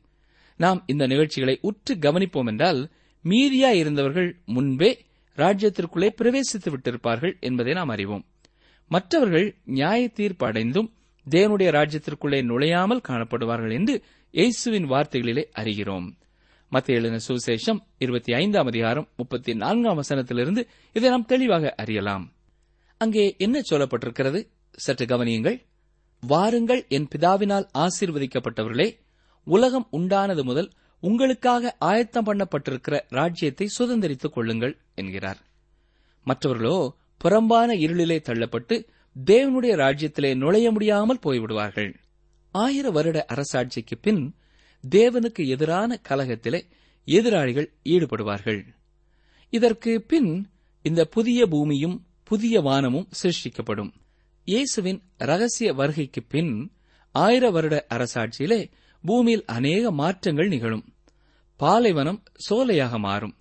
நாம் 0.57 0.85
இந்த 0.87 1.07
நிகழ்ச்சிகளை 1.07 1.59
உற்று 1.61 1.95
கவனிப்போம் 1.95 2.47
என்றால் 2.47 2.91
மீதியா 3.25 3.71
இருந்தவர்கள் 3.73 4.39
முன்பே 4.45 5.05
ராஜ்யத்திற்குள்ளே 5.37 6.09
பிரவேசித்து 6.23 6.69
விட்டிருப்பார்கள் 6.69 7.41
என்பதை 7.41 7.73
நாம் 7.73 7.89
அறிவோம். 7.89 8.25
மற்றவர்கள் 8.89 9.57
நியாய 9.65 10.09
தீர்ப்பு 10.09 10.47
அடைந்தும் 10.47 10.93
தேவனுடைய 11.31 11.71
ராஜ்யத்திற்குள்ளே 11.71 12.45
நுழையாமல் 12.45 13.01
காணப்படுவார்கள் 13.09 13.73
என்று 13.73 14.03
இயேசுவின் 14.31 14.91
வார்த்தைகளிலே 14.91 15.45
அறிகிறோம். 15.57 16.07
மத்திய 16.69 16.99
எழுதின 16.99 17.21
சுவிசேஷம் 17.29 17.81
இருபத்தி 17.99 18.33
ஐந்தாம் 18.33 18.67
அதிகாரம் 18.67 19.09
முப்பத்தி 19.17 19.55
நான்காம் 19.55 20.01
வசனத்திலிருந்து 20.01 20.67
இதை 20.93 21.11
நாம் 21.11 21.25
தெளிவாக 21.25 21.75
அறியலாம். 21.77 22.33
அங்கே 22.97 23.35
என்ன 23.39 23.61
சொல்லப்பட்டிருக்கிறது? 23.71 24.47
சற்று 24.73 25.07
கவனியுங்கள். 25.07 25.63
வாருங்கள் 26.27 26.87
என் 26.89 27.09
பிதாவினால் 27.17 27.67
ஆசீர்வதிக்கப்பட்டவர்களே 27.75 28.99
உலகம் 29.45 29.89
உண்டானது 29.93 30.43
முதல் 30.43 30.71
உங்களுக்காக 31.01 31.77
ஆயத்தம் 31.79 32.27
பண்ணப்பட்டிருக்கிற 32.27 33.01
ராஜ்யத்தை 33.09 33.69
சுதந்திரித்துக் 33.79 34.33
கொள்ளுங்கள் 34.33 34.79
என்கிறார். 34.95 35.39
மற்றவர்களோ 36.25 36.97
புறம்பான 37.19 37.73
இருளிலே 37.73 38.19
தள்ளப்பட்டு 38.21 38.87
தேவனுடைய 39.25 39.75
ராஜ்யத்திலே 39.77 40.37
நுழைய 40.37 40.71
முடியாமல் 40.71 41.21
போய்விடுவார்கள். 41.23 41.95
ஆயிர 42.51 42.91
வருட 42.91 43.27
அரசாட்சிக்கு 43.29 43.97
பின் 44.01 44.35
தேவனுக்கு 44.91 45.47
எதிரான 45.47 46.01
கலகத்திலே 46.09 46.61
எதிராளிகள் 47.05 47.73
ஈடுபடுவார்கள். 47.85 48.63
இதற்கு 49.51 50.01
பின் 50.01 50.51
இந்த 50.83 51.05
புதிய 51.05 51.47
பூமியும் 51.47 52.07
புதிய 52.25 52.61
வானமும் 52.61 53.09
சிருஷ்டிக்கப்படும். 53.23 53.93
இயேசுவின் 54.47 55.03
ரகசிய 55.19 55.75
வருகைக்கு 55.75 56.23
பின் 56.23 56.73
ஆயிர 57.13 57.51
வருட 57.51 57.87
அரசாட்சியிலே 57.91 58.71
பூமியில் 59.03 59.45
அநேக 59.45 59.91
மாற்றங்கள் 59.91 60.49
நிகழும். 60.49 60.85
பாலைவனம் 61.57 62.23
சோலையாக 62.51 62.99
மாறும். 62.99 63.37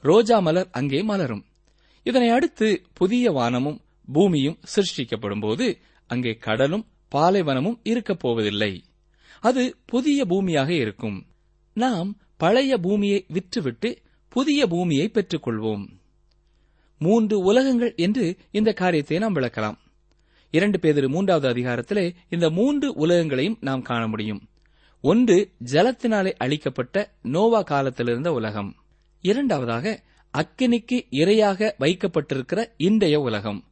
ரோஜா 0.00 0.38
மலர் 0.38 0.68
அங்கே 0.70 1.02
மலரும். 1.02 1.44
இதனை 2.02 2.28
அடுத்து 2.28 2.82
புதிய 2.94 3.30
வானமும் 3.30 3.80
பூமியும் 4.12 4.58
சிருஷ்டிக்கப்படும் 4.74 5.40
போது 5.40 5.78
அங்கே 6.06 6.34
கடலும் 6.34 6.86
பாலைவனமும் 7.08 7.80
இருக்கப் 7.82 8.18
போவதில்லை. 8.18 8.84
அது 9.40 9.76
புதிய 9.84 10.24
பூமியாக 10.24 10.68
இருக்கும். 10.68 11.26
நாம் 11.72 12.18
பழைய 12.36 12.78
பூமியை 12.78 13.26
விற்றுவிட்டு 13.32 13.96
புதிய 14.28 14.66
பூமியை 14.66 15.10
பெற்றுக்கொள்வோம். 15.14 15.88
மூன்று 16.98 17.38
உலகங்கள் 17.38 17.94
என்று 17.96 18.36
இந்த 18.50 18.72
காரியத்தை 18.72 19.18
நாம் 19.18 19.34
விளக்கலாம். 19.34 19.78
இரண்டு 20.54 20.78
பேதிரு 20.78 21.08
மூன்றாவது 21.08 21.54
அதிகாரத்திலே 21.54 22.14
இந்த 22.28 22.50
மூன்று 22.50 22.92
உலகங்களையும் 22.92 23.56
நாம் 23.60 23.82
காண 23.82 24.06
முடியும். 24.06 24.48
ஒன்று 25.00 25.50
ஜலத்தினாலே 25.64 26.32
அளிக்கப்பட்ட 26.38 27.12
நோவா 27.22 27.62
காலத்திலிருந்த 27.62 28.32
உலகம். 28.32 28.74
இரண்டாவதாக 29.20 30.02
அக்கினிக்கு 30.38 31.06
இரையாக 31.10 31.72
வைக்கப்பட்டிருக்கிற 31.78 32.72
இன்றைய 32.76 33.20
உலகம். 33.20 33.64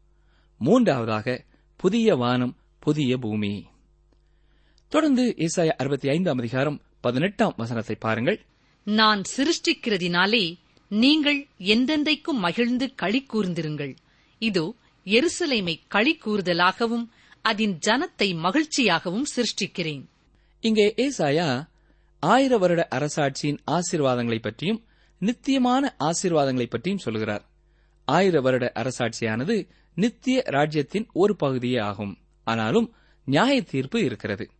மூன்றாவதாக 0.58 1.44
புதிய 1.76 2.14
வானம் 2.14 2.56
புதிய 2.78 3.18
பூமி. 3.18 3.66
தொடர்ந்து 4.88 5.34
இசாய 5.38 5.68
அறுபத்தி 5.68 6.08
ஐந்தாம் 6.08 6.38
அதிகாரம் 6.38 6.80
பதினெட்டாம் 7.00 7.54
வசனத்தை 7.56 7.96
பாருங்கள். 7.96 8.40
நான் 8.82 9.22
சிருஷ்டிக்கிறதினாலே 9.36 10.58
நீங்கள் 10.88 11.46
எந்தெந்தைக்கும் 11.58 12.38
மகிழ்ந்து 12.38 12.94
களி 12.94 13.26
கூர்ந்திருங்கள். 13.32 13.96
இதோ 14.38 14.74
எருசலேமை 15.04 15.80
களி 15.88 16.18
கூறுதலாகவும் 16.24 17.08
அதன் 17.42 17.78
ஜனத்தை 17.86 18.36
மகிழ்ச்சியாகவும் 18.36 19.22
சிருஷ்டிக்கிறேன். 19.36 20.04
இங்கே 20.60 20.94
ஏசாயா 20.96 21.68
ஆயிர 22.18 22.58
வருட 22.58 22.88
அரசாட்சியின் 22.90 23.58
ஆசீர்வாதங்களை 23.70 24.38
பற்றியும் 24.40 24.84
நித்தியமான 25.18 25.96
ஆசீர்வாதங்களை 25.98 26.64
பற்றியும் 26.64 26.98
சொல்கிறார். 26.98 27.50
ஆயிர 28.04 28.40
வருட 28.40 28.72
அரசாட்சியானது 28.74 29.68
நித்திய 29.94 30.42
ராஜ்யத்தின் 30.46 31.08
ஒரு 31.12 31.36
பகுதியே 31.36 31.78
ஆகும். 31.78 32.18
ஆனாலும் 32.44 32.94
நியாய 33.24 33.62
தீர்ப்பு 33.62 34.04
இருக்கிறது. 34.04 34.50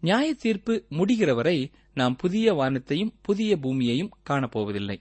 நியாய 0.00 0.34
தீர்ப்பு 0.34 0.84
முடிகிற 0.90 1.34
வரை 1.34 1.70
நாம் 1.94 2.16
புதிய 2.16 2.52
வானத்தையும் 2.52 3.14
புதிய 3.22 3.56
பூமியையும் 3.56 4.14
காணப்போவதில்லை. 4.30 5.00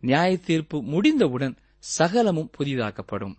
நியாய 0.00 0.36
தீர்ப்பு 0.36 0.82
முடிந்தவுடன் 0.82 1.56
சகலமும் 1.78 2.50
புதிதாக்கப்படும். 2.58 3.34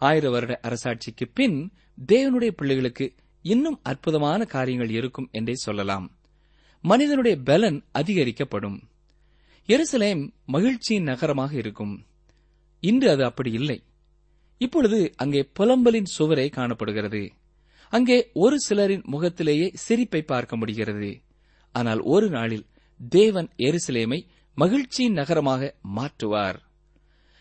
ஆயிர 0.00 0.30
வருட 0.30 0.60
அரசாட்சிக்கு 0.62 1.24
பின் 1.34 1.72
தேவனுடைய 2.08 2.50
பிள்ளைகளுக்கு 2.50 3.14
இன்னும் 3.42 3.80
அற்புதமான 3.82 4.44
காரியங்கள் 4.44 4.90
இருக்கும் 4.90 5.28
என்றே 5.32 5.54
சொல்லலாம். 5.54 6.06
மனிதனுடைய 6.84 7.36
பலன் 7.40 7.84
அதிகரிக்கப்படும். 7.92 8.78
எருசலேம் 9.68 10.22
மகிழ்ச்சியின் 10.46 11.02
நகரமாக 11.02 11.52
இருக்கும். 11.54 12.06
இன்று 12.80 13.10
அது 13.10 13.24
அப்படி 13.24 13.52
இல்லை. 13.52 13.78
இப்பொழுது 14.58 15.12
அங்கே 15.16 15.48
புலம்பலின் 15.52 16.10
சுவரே 16.18 16.50
காணப்படுகிறது. 16.50 17.32
அங்கே 17.92 18.30
ஒரு 18.34 18.56
சிலரின் 18.68 19.04
முகத்திலேயே 19.04 19.70
சிரிப்பை 19.74 20.22
பார்க்க 20.22 20.56
முடிகிறது. 20.56 21.10
ஆனால் 21.72 22.00
ஒரு 22.00 22.28
நாளில் 22.28 22.66
தேவன் 23.10 23.48
எருசலேமை 23.58 24.20
மகிழ்ச்சியின் 24.56 25.12
நகரமாக 25.12 25.76
மாற்றுவார். 25.96 26.58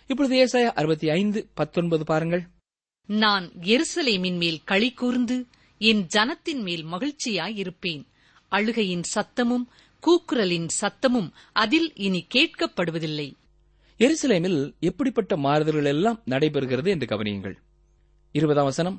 இப்பொழுது 0.10 0.36
ஏசாயா 0.46 0.66
அறுபத்தி 0.66 1.10
ஐந்து 1.10 1.50
பத்தொன்பது 1.54 2.04
பாருங்கள். 2.04 2.44
நான் 3.06 3.50
எருசலேமின் 3.50 4.38
மேல் 4.38 4.64
களி 4.64 4.92
கூர்ந்து 4.92 5.48
என் 5.78 6.06
ஜனத்தின் 6.16 6.62
மேல் 6.62 6.86
மகிழ்ச்சியாயிருப்பேன். 6.86 8.06
அழுகையின் 8.48 9.04
சத்தமும் 9.16 9.66
கூக்குரலின் 10.04 10.68
சத்தமும் 10.82 11.30
அதில் 11.52 11.96
இனி 11.96 12.28
கேட்கப்படுவதில்லை. 12.36 13.34
எருசலேமில் 13.98 14.80
எப்படிப்பட்ட 14.80 15.38
மாறுதல்கள் 15.38 15.86
எல்லாம் 15.86 16.22
நடைபெறுகிறது 16.26 16.88
என்று 16.88 17.08
கவனியுங்கள். 17.12 17.56
இருபதாம் 18.32 18.66
வசனம். 18.66 18.98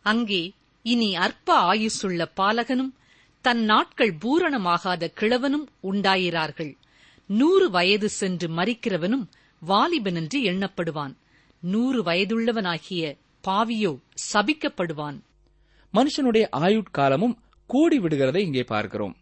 அங்கே 0.00 0.52
இனி 0.82 1.14
அற்ப 1.16 1.74
ஆயுசுள்ள 1.74 2.24
பாலகனும் 2.36 2.94
தன் 3.40 3.64
நாட்கள் 3.64 4.14
பூரணமாகாத 4.14 5.10
கிழவனும் 5.20 5.66
உண்டாயிரார்கள். 5.82 6.72
நூறு 7.26 7.70
வயது 7.70 8.08
சென்று 8.08 8.48
மறிக்கிறவனும் 8.48 9.28
வாலிபனென்று 9.66 10.42
எண்ணப்படுவான். 10.42 11.16
நூறு 11.60 12.02
வயதுள்ளவனாகிய 12.02 13.18
பாவியோ 13.48 14.00
சபிக்கப்படுவான். 14.32 15.22
மனுஷனுடைய 15.94 16.48
ஆயுட்காலமும் 16.52 17.34
கூடி 17.66 17.98
விடுகிறதை 17.98 18.36
இங்கே 18.36 18.62
பார்க்கிறோம். 18.62 19.16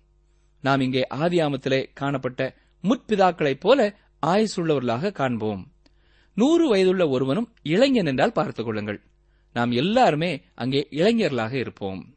நாம் 0.61 0.80
இங்கே 0.80 1.07
ஆதியாமத்திலே 1.11 1.87
காணப்பட்ட 1.95 2.57
முற்பிதாக்களைப் 2.83 3.61
போல 3.61 3.97
ஆயுசுள்ளவர்களாக 4.26 5.12
காண்போம். 5.12 5.73
நூறு 6.35 6.68
வயதுள்ள 6.68 7.09
ஒருவனும் 7.09 7.54
இளைஞன் 7.62 8.07
என்றால் 8.07 8.33
பார்த்துக் 8.33 8.64
கொள்ளுங்கள். 8.64 9.02
நாம் 9.52 9.71
எல்லாருமே 9.71 10.45
அங்கே 10.54 10.88
இளைஞர்களாக 10.90 11.52
இருப்போம். 11.52 12.14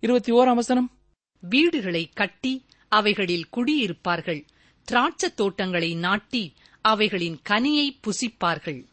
இருபத்தி 0.00 0.32
ஓராம் 0.32 0.54
வசனம். 0.54 0.98
வீடுகளை 1.40 2.08
கட்டி 2.08 2.66
அவைகளில் 2.88 3.46
குடியிருப்பார்கள். 3.56 4.46
திராட்சத் 4.92 5.34
தோட்டங்களை 5.34 5.94
நாட்டி 5.94 6.54
அவைகளின் 6.82 7.40
கனியை 7.48 7.96
புசிப்பார்கள். 8.00 8.84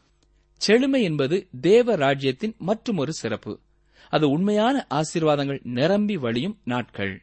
செழுமை 0.56 1.02
என்பது 1.02 1.48
தேவ 1.60 1.94
ராஜ்யத்தின் 1.94 2.54
மற்றுமொரு 2.58 3.12
சிறப்பு. 3.12 3.60
அது 4.10 4.30
உண்மையான 4.30 4.86
ஆசீர்வாதங்கள் 4.90 5.60
நிரம்பி 5.62 6.16
வழியும் 6.16 6.58
நாட்கள். 6.64 7.22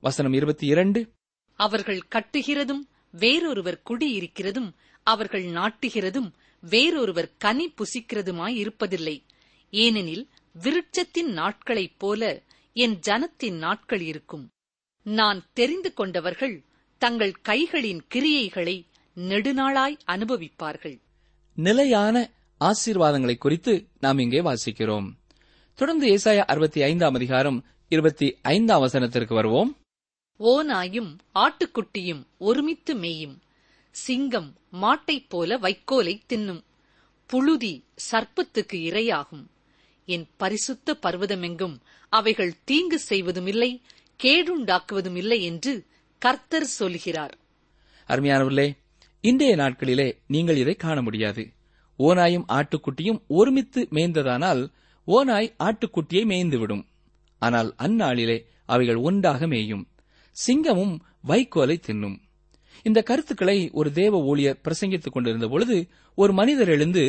வசனம் 0.00 0.32
இருபத்தி 0.32 0.66
இரண்டு. 0.66 1.12
அவர்கள் 1.54 2.00
கட்டுகிறதும் 2.10 2.86
வேறொருவர் 3.10 3.82
குடியிருக்கிறதும் 3.90 4.72
அவர்கள் 5.02 5.44
நாட்டுகிறதும் 5.44 6.32
வேறொருவர் 6.60 7.32
கனி 7.38 7.72
புசிக்கிறதுமாயிருப்பதில்லை 7.72 9.22
ஏனெனில் 9.70 10.28
விருட்சத்தின் 10.62 11.32
நாட்களைப் 11.32 11.98
போல 11.98 12.42
என் 12.72 12.98
ஜனத்தின் 13.06 13.56
நாட்கள் 13.58 14.00
இருக்கும். 14.00 14.50
நான் 15.02 15.44
தெரிந்து 15.52 15.94
கொண்டவர்கள் 15.94 16.64
தங்கள் 16.98 17.32
கைகளின் 17.48 18.00
கிரியைகளை 18.14 18.86
நெடுநாளாய் 19.16 19.98
அனுபவிப்பார்கள். 20.06 21.00
நிலையான 21.54 22.30
ஆசீர்வாதங்களை 22.60 23.36
குறித்து 23.36 23.86
நாம் 24.00 24.18
இங்கே 24.18 24.40
வாசிக்கிறோம். 24.40 25.10
தொடர்ந்து 25.74 26.06
ஏசாயா 26.06 26.38
அறுபத்தி 26.38 26.82
ஐந்தாம் 26.82 27.14
அதிகாரம் 27.14 27.64
இருபத்தி 27.88 28.38
ஐந்தாம் 28.42 28.82
வசனத்திற்கு 28.82 29.34
வருவோம். 29.34 29.76
ஓநாயும் 30.38 31.18
ஆட்டுக்குட்டியும் 31.34 32.26
ஒருமித்து 32.38 32.94
மேயும். 32.94 33.38
சிங்கம் 33.90 34.56
மாட்டைப் 34.72 35.28
போல 35.28 35.58
வைக்கோலை 35.58 36.20
தின்னும். 36.28 36.62
புழுதி 37.26 37.84
சர்ப்பத்துக்கு 38.10 38.72
இரையாகும். 38.72 39.46
என் 40.06 40.28
பரிசுத்த 40.36 40.98
பர்வதமெங்கும் 41.02 41.78
அவைகள் 42.08 42.54
தீங்கு 42.64 43.00
செய்வதுமில்லை 43.08 43.80
கேடுண்டாக்குவதும் 44.22 45.16
இல்லை 45.16 45.42
என்று 45.42 45.86
கர்த்தர் 46.18 46.64
சொல்கிறார். 46.64 47.38
அருமையானவர்களே 48.08 48.72
இன்றைய 49.28 49.52
நாட்களிலே 49.56 50.08
நீங்கள் 50.26 50.56
இதை 50.56 50.74
காண 50.74 51.02
முடியாது. 51.02 51.42
ஓநாயும் 51.98 52.44
ஆட்டுக்குட்டியும் 52.48 53.20
ஒருமித்து 53.28 53.80
மேய்ந்ததானால் 53.90 54.62
ஓநாய் 55.08 55.48
ஆட்டுக்குட்டியை 55.58 56.22
மேய்ந்துவிடும். 56.32 56.82
ஆனால் 57.42 57.70
அந்நாளிலே 57.78 58.36
அவைகள் 58.66 59.00
ஒன்றாக 59.08 59.46
மேயும். 59.46 59.84
சிங்கமும் 60.36 60.94
வைக்கோலை 61.28 61.76
தின்னும். 61.86 62.16
இந்த 62.82 63.02
கருத்துக்களை 63.02 63.70
ஒரு 63.72 63.92
தேவ 63.92 64.20
ஊழியர் 64.20 64.60
பிரசங்கித்துக் 64.64 65.12
கொண்டிருந்த 65.12 65.48
பொழுது 65.48 65.76
ஒரு 66.14 66.32
மனிதர் 66.32 66.68
எழுந்து 66.68 67.04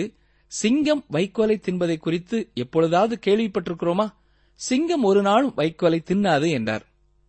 சிங்கம் 0.52 1.06
வைக்கோலை 1.12 1.58
தின்பதை 1.60 1.98
குறித்து 1.98 2.38
எப்பொழுதாவது 2.54 3.16
கேள்விப்பட்டிருக்கிறோமா? 3.26 4.08
சிங்கம் 4.60 5.04
ஒரு 5.04 5.22
நாளும் 5.22 5.56
வைக்கோலை 5.58 6.00
தின்னாது 6.10 6.50
என்றார். 6.50 6.86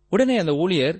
உடனே 0.09 0.37
அந்த 0.37 0.55
ஊழியர் 0.55 0.99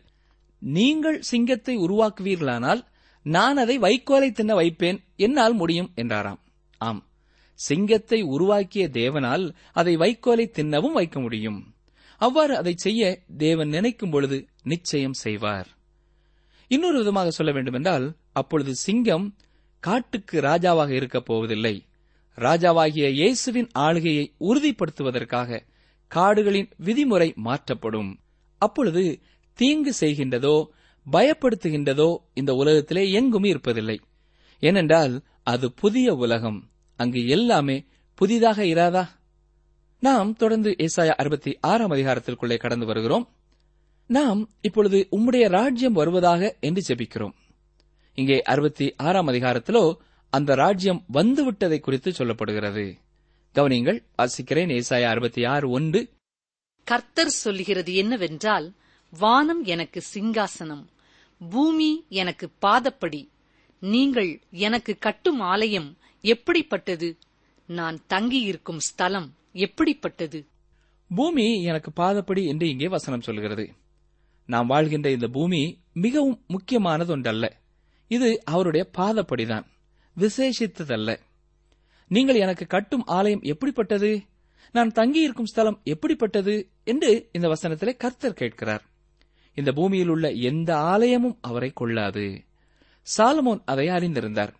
நீங்கள் 0.60 1.20
சிங்கத்தை 1.22 1.78
உருவாக்குவீர்களானால் 1.78 2.82
நான் 3.24 3.58
அதை 3.58 3.80
வைக்கோலை 3.80 4.32
தின்ன 4.32 4.56
வைப்பேன் 4.56 5.00
என்னால் 5.16 5.54
முடியும் 5.54 5.92
என்றாராம். 5.96 6.40
ஆம். 6.78 7.08
சிங்கத்தை 7.54 8.22
உருவாக்கிய 8.22 8.90
தேவனால் 8.94 9.56
அதை 9.72 9.98
வைக்கோலை 9.98 10.46
தின்னவும் 10.52 10.92
வைக்க 10.92 11.20
முடியும். 11.20 11.76
அவ்வாறு 12.18 12.58
அதை 12.58 12.74
செய்ய 12.76 13.24
தேவன் 13.38 13.68
நினைக்கும் 13.68 14.10
பொழுது 14.10 14.48
நிச்சயம் 14.64 15.14
செய்வார். 15.14 15.68
இன்னொரு 16.68 16.98
விதமாக 16.98 17.30
சொல்ல 17.30 17.52
வேண்டுமென்றால் 17.52 18.18
அப்பொழுது 18.32 18.76
சிங்கம் 18.76 19.36
காட்டுக்கு 19.80 20.42
ராஜாவாக 20.42 20.90
இருக்கப் 20.90 21.26
போவதில்லை. 21.26 21.86
ராஜாவாகிய 22.38 23.10
இயேசுவின் 23.10 23.70
ஆளுகையை 23.72 24.34
உறுதிப்படுத்துவதற்காக 24.40 25.68
காடுகளின் 26.08 26.70
விதிமுறை 26.84 27.36
மாற்றப்படும். 27.36 28.20
அப்பொழுது 28.58 29.22
தீங்கு 29.54 29.94
செய்கின்றதோ 30.00 30.66
பயப்படுத்துகின்றதோ 31.12 32.18
இந்த 32.34 32.54
உலகத்திலே 32.54 33.12
எங்கும் 33.12 33.44
இருப்பதில்லை. 33.44 34.00
ஏனென்றால் 34.60 35.22
அது 35.44 35.72
புதிய 35.72 36.14
உலகம். 36.14 36.70
அங்கு 36.96 37.28
எல்லாமே 37.28 37.86
புதிதாக 38.16 38.64
இராதா? 38.64 39.08
நாம் 40.00 40.34
தொடர்ந்து 40.34 40.76
ஏசாயா 40.78 41.10
அறுபத்தி 41.10 41.58
ஆறாம் 41.62 41.92
அதிகாரத்திற்குள்ளே 41.92 42.58
கடந்து 42.58 42.86
வருகிறோம். 42.86 43.34
நாம் 44.06 44.50
இப்பொழுது 44.62 45.08
உம்முடைய 45.12 45.50
ராஜ்யம் 45.50 45.94
வருவதாக 45.94 46.56
என்று 46.60 46.94
ஜெபிக்கிறோம். 46.94 47.34
இங்கே 48.14 48.42
அறுபத்தி 48.42 48.94
ஆறாம் 48.98 49.28
அதிகாரத்திலோ 49.28 49.96
அந்த 50.30 50.56
ராஜ்யம் 50.56 51.06
வந்துவிட்டதை 51.14 51.80
குறித்து 51.80 52.12
சொல்லப்படுகிறது. 52.12 52.98
கவனிங்கள் 53.54 54.04
வாசிக்கிறேன் 54.18 54.82
ஏசாயா 54.82 55.04
அறுபத்தி 55.04 55.46
ஆறு 55.46 55.70
ஒன்று. 55.70 56.10
கர்த்தர் 56.84 57.28
சொல்லுகிறது 57.28 57.96
என்னவென்றால் 57.96 58.74
வானம் 59.20 59.64
எனக்கு 59.64 60.02
சிங்காசனம். 60.14 60.86
பூமி 61.40 62.06
எனக்கு 62.10 62.50
பாதப்படி. 62.62 63.30
நீங்கள் 63.80 64.42
எனக்கு 64.52 64.98
கட்டும் 65.00 65.40
ஆலயம் 65.40 65.98
எப்படிப்பட்டது? 66.22 67.18
நான் 67.66 68.00
தங்கியிருக்கும் 68.08 68.80
ஸ்தலம் 68.80 69.34
எப்படிப்பட்டது? 69.54 70.46
பூமி 71.16 71.64
எனக்கு 71.64 71.92
பாதப்படி 71.96 72.48
என்று 72.48 72.70
இங்கே 72.70 72.88
வசனம் 72.88 73.22
சொல்கிறது. 73.22 73.74
நாம் 74.46 74.68
வாழ்கின்ற 74.68 75.12
இந்த 75.12 75.28
பூமி 75.28 75.80
மிகவும் 75.94 76.44
முக்கியமானது 76.48 77.12
ஒன்றல்ல 77.12 77.56
இது 78.08 78.44
அவருடைய 78.44 78.90
பாதப்படிதான் 78.98 79.66
விசேஷித்ததல்ல. 80.18 81.20
நீங்கள் 82.08 82.36
எனக்கு 82.36 82.68
கட்டும் 82.68 83.04
ஆலயம் 83.06 83.42
எப்படிப்பட்டது? 83.42 84.22
நான் 84.72 84.92
தங்கியிருக்கும் 84.92 85.46
ஸ்தலம் 85.46 85.82
எப்படிப்பட்டது? 85.84 86.70
என்று 86.84 87.30
இந்த 87.32 87.48
வசனத்திலே 87.48 87.98
கர்த்தர் 87.98 88.34
கேட்கிறார். 88.34 88.89
இந்த 89.60 89.72
பூமியில் 89.72 90.08
உள்ள 90.08 90.28
எந்த 90.50 90.70
ஆலயமும் 90.78 91.38
அவரை 91.42 91.70
கொள்ளாது. 91.70 92.26
சாலமோன் 93.18 93.62
அதை 93.66 93.88
அறிந்திருந்தார். 93.88 94.54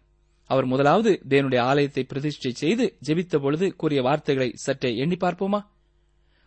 அவர் 0.46 0.66
முதலாவது 0.66 1.12
தேவனுடைய 1.30 1.60
ஆலயத்தை 1.60 2.04
பிரதிஷ்டை 2.04 2.52
செய்து 2.52 2.86
ஜெபித்த 3.08 3.38
பொழுது 3.40 3.76
கூறிய 3.76 4.02
வார்த்தைகளை 4.02 4.52
சற்றே 4.56 4.98
எண்ணி 4.98 5.16
பார்ப்போமா? 5.16 5.60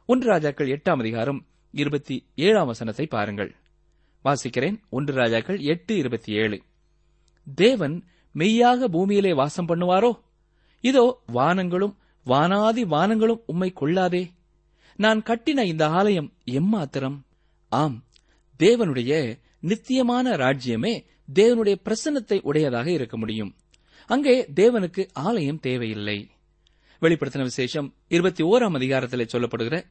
ஒன்று 0.07 0.27
ராஜாக்கள் 0.27 0.69
எட்டாம் 0.69 0.99
அதிகாரம் 0.99 1.41
இருபத்தி 1.71 2.17
ஏழாம் 2.35 2.67
வசனத்தை 2.67 3.07
பாருங்கள். 3.07 3.55
வாசிக்கிறேன். 4.25 4.77
ஒன்று 4.89 5.15
ராஜாக்கள் 5.15 5.61
எட்டு 5.61 5.97
இருபத்தி 5.97 6.33
ஏழு. 6.33 6.63
தேவன் 7.55 7.97
மெய்யாக 8.33 8.89
பூமியிலே 8.89 9.33
வாசம் 9.35 9.69
பண்ணுவாரோ? 9.69 10.13
இதோ 10.81 11.05
வானங்களும் 11.35 11.95
வானாதி 12.27 12.83
வானங்களும் 12.95 13.43
உம்மை 13.47 13.71
கொள்ளாதே. 13.73 14.23
நான் 14.97 15.23
கட்டின 15.23 15.63
இந்த 15.63 15.85
ஆலயம் 15.89 16.33
எம்மாத்திரம்? 16.45 17.19
ஆம் 17.69 17.99
தேவனுடைய 18.59 19.39
நித்தியமான 19.61 20.31
ராஜ்யமே 20.31 21.05
தேவனுடைய 21.35 21.77
பிரசன்னத்தை 21.85 22.41
உடையதாக 22.43 22.91
இருக்க 22.91 23.19
முடியும். 23.19 23.57
அங்கே 24.07 24.43
தேவனுக்கு 24.55 25.09
ஆலயம் 25.13 25.61
தேவையில்லை. 25.61 26.31
வெளிப்படுத்தின 27.01 27.43
விசேஷம் 27.43 27.95
இருபத்தி 28.09 28.45
ஓராம் 28.45 28.75
அதிகாரத்தில் 28.75 29.27
சொல்லப்படுகிற 29.33 29.85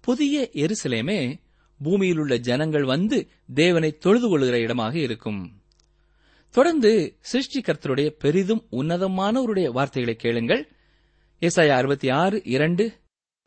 புதிய 0.00 0.50
எருசலேமே 0.52 1.40
பூமியில் 1.78 2.18
உள்ள 2.18 2.36
ஜனங்கள் 2.36 2.84
வந்து 2.84 3.28
தேவனை 3.54 3.98
தொழுது 3.98 4.28
கொள்கிற 4.28 4.58
இடமாக 4.58 4.98
இருக்கும். 4.98 5.62
தொடர்ந்து 6.50 7.18
சிருஷ்டிகர்த்தருடைய 7.32 8.08
பெரிதும் 8.08 8.66
உன்னதமானவருடைய 8.72 9.68
வார்த்தைகளை 9.68 10.16
கேளுங்கள். 10.16 10.68
ஏசாயா 11.40 11.68
அறுபத்தி 11.68 12.08
ஆறு 12.08 12.42
இரண்டு. 12.44 13.00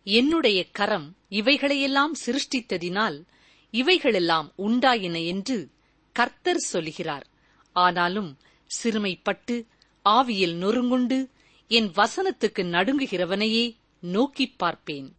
என்னுடைய 0.04 0.70
கரம் 0.72 1.18
இவைகளையெல்லாம் 1.30 2.14
சிருஷ்டித்ததினால் 2.26 3.28
இவைகளெல்லாம் 3.70 4.54
உண்டாயின 4.58 5.26
என்று 5.26 5.70
கர்த்தர் 6.12 6.58
சொல்லுகிறார் 6.58 7.28
ஆனாலும் 7.72 8.38
சிறுமைப்பட்டு 8.84 9.68
ஆவியில் 10.10 10.56
நொறுங்குண்டு 10.56 11.30
என் 11.68 11.92
வசனத்துக்கு 11.92 12.60
நடுங்குகிறவனையே 12.60 13.76
நோக்கிப் 14.00 14.58
பார்ப்பேன். 14.58 15.16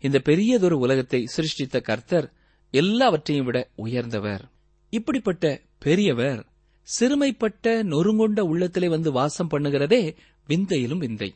இந்த 0.00 0.18
பெரியதொரு 0.18 0.78
உலகத்தை 0.78 1.24
சிருஷ்டித்த 1.24 1.80
கர்த்தர் 1.80 2.32
எல்லாவற்றையும் 2.70 3.44
விட 3.44 3.70
உயர்ந்தவர். 3.74 4.50
இப்படிப்பட்ட 4.90 5.60
பெரியவர் 5.78 6.46
சிறுமைப்பட்ட 6.82 7.82
நொறுங்கொண்ட 7.82 8.40
உள்ளத்திலே 8.40 8.88
வந்து 8.88 9.12
வாசம் 9.12 9.50
பண்ணுகிறதே 9.50 10.16
விந்தையிலும் 10.46 10.98
விந்தை. 10.98 11.34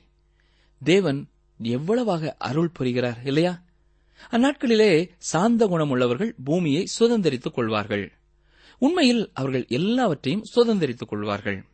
தேவன் 0.83 1.29
எவ்வளவாக 1.59 2.37
அருள் 2.39 2.71
புரிகிறார் 2.71 3.21
இல்லையா? 3.25 3.63
அந்நாட்களிலே 4.31 5.11
சாந்த 5.19 5.67
குணமுள்ளவர்கள் 5.67 6.33
பூமியை 6.45 6.87
சுதந்திரித்துக் 6.99 7.53
கொள்வார்கள். 7.53 8.13
உண்மையில் 8.79 9.31
அவர்கள் 9.35 9.67
எல்லாவற்றையும் 9.69 10.45
சுதந்திரித்துக் 10.57 11.09
கொள்வார்கள். 11.09 11.65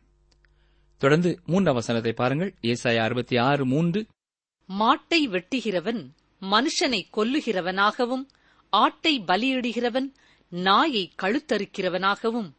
தொடர்ந்து 0.97 1.39
மூன்றாம் 1.45 1.75
வசனத்தை 1.75 2.13
பாருங்கள். 2.13 2.53
ஏசாய 2.61 2.97
அறுபத்தி 2.97 3.37
ஆறு 3.37 3.65
மூன்று. 3.65 4.05
மாட்டை 4.77 5.23
வெட்டுகிறவன் 5.27 6.09
மனுஷனை 6.41 7.01
கொல்லுகிறவனாகவும் 7.17 8.27
ஆட்டை 8.69 9.19
பலியிடுகிறவன் 9.19 10.13
நாயை 10.49 11.11
கழுத்தறுக்கிறவனாகவும் 11.21 12.51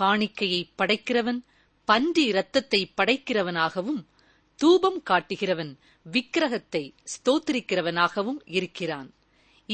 காணிக்கையை 0.00 0.70
படைக்கிறவன் 0.78 1.44
பன்றி 1.84 2.24
இரத்தத்தை 2.24 2.92
படைக்கிறவனாகவும் 2.96 4.06
தூபம் 4.54 5.02
காட்டுகிறவன் 5.10 5.76
விக்கிரகத்தை 6.02 6.94
ஸ்தோத்திரிக்கிறவனாகவும் 7.04 8.40
இருக்கிறான். 8.44 9.14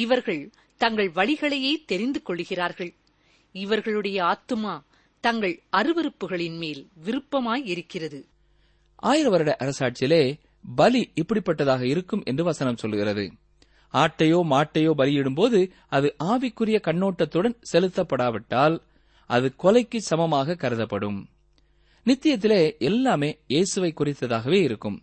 இவர்கள் 0.02 0.42
தங்கள் 0.80 1.11
வழிகளையே 1.11 1.72
தெரிந்து 1.87 2.20
கொள்கிறார்கள். 2.22 2.92
இவர்களுடைய 3.54 4.18
ஆத்துமா 4.22 4.74
தங்கள் 5.24 5.54
அருவருப்புகளின் 5.72 6.59
மேல் 6.59 6.82
விருப்பமாய் 7.04 7.64
இருக்கிறது. 7.64 8.20
ஆயிரம் 8.96 9.30
வருட 9.30 9.52
அரசாட்சியிலே 9.64 10.22
பலி 10.74 11.02
இப்படிப்பட்டதாக 11.14 11.82
இருக்கும் 11.82 12.22
என்று 12.24 12.44
வசனம் 12.44 12.76
சொல்கிறது 12.76 13.24
ஆட்டையோ 13.94 14.38
மாட்டையோ 14.52 14.92
பலியிடும்போது 14.98 15.59
அது 15.88 16.09
ஆவிக்குரிய 16.24 16.78
கண்ணோட்டத்துடன் 16.88 17.56
செலுத்தப்படாவிட்டால் 17.72 18.76
அது 19.30 19.46
கொலைக்கு 19.62 19.98
சமமாக 20.09 20.54
கருதப்படும். 20.54 21.18
நித்தியத்திலே 22.06 22.61
எல்லாமே 22.78 23.30
இயேசுவை 23.46 23.90
குறித்ததாகவே 23.96 24.59
இருக்கும். 24.62 24.98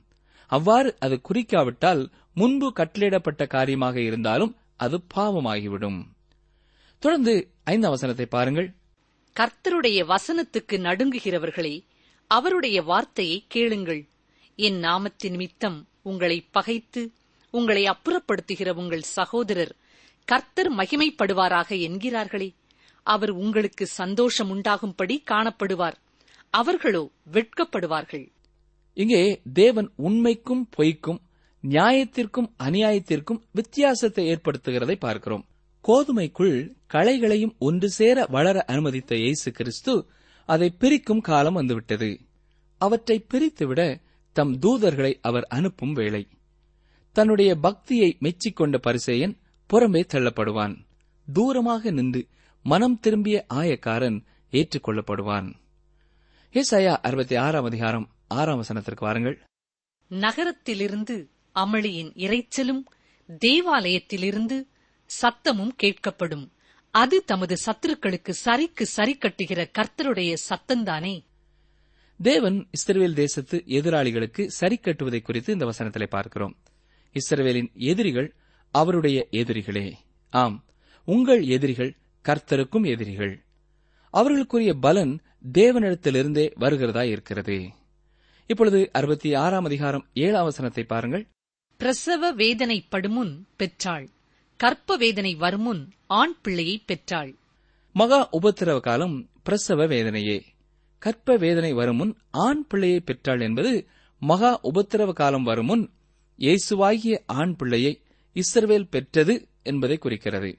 அவ்வாறு 0.50 0.90
அது 1.00 1.16
குறிக்காவிட்டால் 1.30 2.02
முன்பு 2.34 2.68
கட்டளையிடப்பட்ட 2.76 3.44
காரியமாக 3.48 3.96
இருந்தாலும் 4.02 4.54
அது 4.76 5.04
பாவமாகிவிடும். 5.16 6.06
தொடர்ந்து 7.00 7.50
ஐந்தாம் 7.64 7.92
வசனத்தை 7.92 8.26
பாருங்கள். 8.26 8.74
கர்த்தருடைய 9.36 10.00
வசனத்துக்கு 10.06 10.78
நடுங்குகிறவர்களே 10.78 11.84
அவருடைய 12.28 12.82
வார்த்தையை 12.82 13.46
கேளுங்கள். 13.48 14.08
என் 14.56 14.80
நாமத்தின் 14.84 15.30
நிமித்தம் 15.30 15.88
உங்களை 16.02 16.48
பகைத்து 16.52 17.12
உங்களை 17.52 17.84
அப்புறப்படுத்துகிற 17.84 18.76
உங்கள் 18.76 19.02
சகோதரர் 19.02 19.76
கர்த்தர் 20.26 20.72
மகிமைப்படுவாராக 20.72 21.70
என்கிறார்களே. 21.88 22.56
அவர் 23.04 23.30
உங்களுக்கு 23.30 23.86
சந்தோஷம் 23.86 24.50
உண்டாகும்படி 24.50 25.24
காணப்படுவார். 25.32 25.94
அவர்களோ 26.50 27.12
வெட்கப்படுவார்கள். 27.32 28.32
இங்கே 28.94 29.42
தேவன் 29.54 29.92
உண்மைக்கும் 29.96 30.70
பொய்க்கும் 30.78 31.20
நியாயத்திற்கும் 31.68 32.54
அநியாயத்திற்கும் 32.64 33.42
வித்தியாசத்தை 33.52 34.26
ஏற்படுத்துகிறதை 34.28 34.96
பார்க்கிறோம். 34.96 35.46
கோதுமைக்குள் 35.88 36.76
களைகளையும் 36.94 37.56
ஒன்று 37.58 37.90
சேர 37.90 38.26
வளர 38.30 38.64
அனுமதித்த 38.64 39.16
இயேசு 39.16 39.52
கிறிஸ்து 39.52 40.10
அதை 40.46 40.70
பிரிக்கும் 40.70 41.22
காலம் 41.22 41.54
வந்துவிட்டது. 41.54 42.20
அவற்றை 42.78 43.26
பிரித்துவிட 43.34 44.02
தம் 44.32 44.60
தூதர்களை 44.60 45.14
அவர் 45.22 45.44
அனுப்பும் 45.44 45.94
வேளை. 45.94 46.28
தன்னுடைய 47.12 47.56
பக்தியை 47.56 48.18
மெச்சிக்கொண்ட 48.22 48.78
பரிசேயன் 48.78 49.38
புறம்பே 49.74 50.02
தள்ளப்படுவான். 50.14 50.76
தூரமாக 51.34 51.92
நின்று 51.92 52.28
மனம் 52.64 53.00
திரும்பிய 53.00 53.46
ஆயக்காரன் 53.54 54.24
ஏற்றுக்கொள்ளப்படுவான். 54.52 55.54
ஏசாயா 56.54 56.96
அறுபத்தி 57.02 57.36
ஆறாம் 57.36 57.64
அதிகாரம் 57.64 58.10
ஆறாம் 58.28 58.62
வசனத்திற்கு 58.62 59.00
வாருங்கள். 59.00 59.42
நகரத்திலிருந்து 60.08 61.30
அமளியின் 61.60 62.12
இரைச்சலும் 62.16 62.84
தேவாலயத்திலிருந்து 63.46 64.68
சத்தமும் 65.22 65.72
கேட்கப்படும். 65.84 66.52
அது 66.92 67.24
தமது 67.24 67.58
சத்துருக்களுக்கு 67.66 68.34
சரிக்கு 68.46 68.82
சரி 68.82 69.18
கட்டுகிற 69.18 69.70
கர்த்தருடைய 69.78 70.36
சத்தந்தானே 70.50 71.26
தேவன் 72.24 72.68
இஸ்ரேல் 72.72 73.14
தேசத்து 73.14 73.64
எதிராளிகளுக்கு 73.68 74.46
சரி 74.46 74.78
கட்டுவதை 74.78 75.22
குறித்து 75.22 75.54
இந்த 75.54 75.66
வசனத்திலே 75.66 76.08
பார்க்கிறோம். 76.08 76.56
இஸ்ரேலின் 77.12 77.72
எதிரிகள் 77.76 78.36
அவருடைய 78.72 79.28
எதிரிகளே. 79.32 79.94
ஆம் 80.30 80.66
உங்கள் 81.04 81.44
எதிரிகள் 81.46 81.98
கர்த்தருக்கும் 82.26 82.86
எதிரிகள். 82.86 83.44
அவர்களுக்குரிய 84.14 84.74
பலன் 84.80 85.22
தேவனிடத்திலிருந்தே 85.54 86.52
வருகிறதா 86.56 87.04
இருக்கிறது. 87.04 87.70
இப்பொழுது 88.46 88.90
அறுபத்தி 88.92 89.34
ஆறாம் 89.34 89.66
அதிகாரம் 89.66 90.08
ஏழாம் 90.14 90.44
வசனத்தை 90.44 90.84
பாருங்கள். 90.84 91.28
பிரசவ 91.84 92.32
வேதனை 92.32 92.86
படுமுன் 92.92 93.44
பெற்றாள். 93.56 94.10
கற்ப 94.58 94.96
வேதனை 94.96 95.36
வருமுன் 95.36 95.92
ஆண் 96.08 96.36
பிள்ளையை 96.42 96.84
பெற்றாள். 96.86 97.36
மகா 97.94 98.30
உபத்திரவ 98.32 98.80
காலம் 98.80 99.30
பிரசவ 99.44 99.86
வேதனையே. 99.86 100.44
கற்ப 100.98 101.36
வேதனை 101.36 101.74
வருமுன் 101.74 102.18
ஆண் 102.32 102.68
பிள்ளையை 102.68 103.00
பெற்றாள் 103.00 103.40
என்பது 103.40 103.88
மகா 104.20 104.60
உபத்திரவ 104.64 105.14
காலம் 105.14 105.44
வருமுன் 105.44 105.94
இயேசுவாகிய 106.38 107.20
ஆண் 107.26 107.56
பிள்ளையை 107.56 108.02
இஸ்ரவேல் 108.34 108.88
பெற்றது 108.90 109.48
என்பதை 109.64 109.98
குறிக்கிறது. 109.98 110.58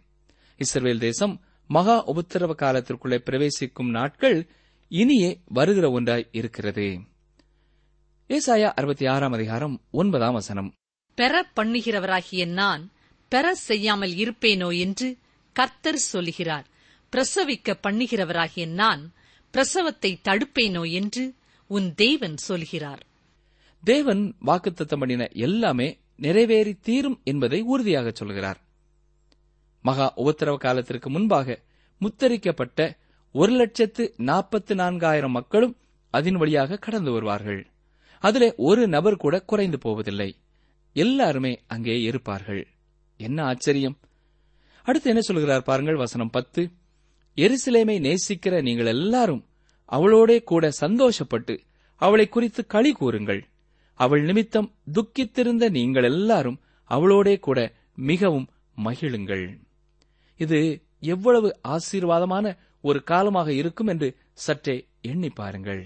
இஸ்ரவேல் 0.58 0.98
தேசம் 0.98 1.40
மகா 1.66 2.06
உபத்திரவ 2.06 2.54
காலத்திற்குள்ளே 2.54 3.16
பிரவேசிக்கும் 3.16 3.90
நாட்கள் 3.90 4.48
இனியே 4.88 5.40
வருகிற 5.44 5.90
ஒன்றாய் 5.90 6.28
இருக்கிறது. 6.32 7.00
ஏசாயா 8.28 8.72
அறுபத்தி 8.74 9.06
ஆறாம் 9.06 9.32
அதிகாரம் 9.32 9.80
ஒன்பதாம் 9.90 10.32
வசனம். 10.32 10.72
பெற 11.14 11.50
பண்ணுகிறவராகிய 11.56 12.46
நான் 12.46 12.90
பெற 13.28 13.54
செய்யாமல் 13.54 14.10
இருப்பேனோ 14.10 14.78
என்று 14.78 15.08
கர்த்தர் 15.52 16.00
சொல்லுகிறார். 16.12 16.66
பிரசவிக்க 17.12 17.76
பண்ணுகிறவராகிய 17.86 18.66
நான் 18.66 19.02
பிரசவத்தை 19.54 20.20
தடுப்பேனோ 20.28 20.90
என்று 20.90 21.34
உன் 21.70 21.94
தேவன் 21.94 22.36
சொல்கிறார் 22.36 23.02
தேவன் 23.84 24.22
வாக்குத்தத்தம் 24.46 24.98
பண்ணின 24.98 25.22
எல்லாமே 25.46 25.88
நிறைவேறி 26.16 26.74
தீரும் 26.80 27.20
என்பதை 27.24 27.60
உறுதியாக 27.62 28.10
சொல்கிறார். 28.10 28.58
மகா 29.80 30.06
உபத்திரவ 30.16 30.56
காலத்திற்கு 30.56 31.10
முன்பாக 31.10 31.56
முத்தரிக்கப்பட்ட 32.00 32.80
ஒரு 33.34 33.52
லட்சத்து 33.52 34.14
நாற்பத்தி 34.18 34.74
நான்காயிரம் 34.74 35.36
மக்களும் 35.38 35.74
அதன் 36.10 36.34
வழியாக 36.34 36.78
கடந்து 36.78 37.10
வருவார்கள். 37.12 37.62
அதிலே 38.24 38.54
ஒரு 38.56 38.82
நபர் 38.88 39.16
கூட 39.16 39.40
குறைந்து 39.40 39.78
போவதில்லை. 39.78 40.30
எல்லாருமே 40.94 41.62
அங்கே 41.66 42.00
இருப்பார்கள். 42.00 42.66
என்ன 43.16 43.44
ஆச்சரியம். 43.44 43.98
அடுத்து 44.82 45.08
என்ன 45.08 45.20
சொல்கிறார் 45.20 45.62
பாருங்கள் 45.62 45.96
வசனம் 45.96 46.30
பத்து. 46.30 46.70
எருசலேமை 47.36 47.96
நேசிக்கிற 48.06 48.62
நீங்கள் 48.62 48.86
எல்லாரும் 48.86 49.46
அவளோடே 49.88 50.42
கூட 50.42 50.70
சந்தோஷப்பட்டு 50.80 51.58
அவளை 51.96 52.28
குறித்து 52.28 52.66
களி 52.66 52.92
கூறுங்கள். 52.92 53.44
அவள் 53.94 54.22
நிமித்தம் 54.22 54.74
துக்கித்திருந்த 54.92 55.70
நீங்கள் 55.70 56.04
எல்லாரும் 56.04 56.60
அவளோடே 56.90 57.38
கூட 57.38 57.72
மிகவும் 57.94 58.48
மகிழுங்கள். 58.84 59.58
இது 60.36 60.82
எவ்வளவு 61.00 61.58
ஆசீர்வாதமான 61.68 62.56
ஒரு 62.80 63.02
காலமாக 63.02 63.52
இருக்கும் 63.52 63.86
என்று 63.86 64.16
சற்றே 64.32 64.88
எண்ணி 65.00 65.30
பாருங்கள். 65.30 65.82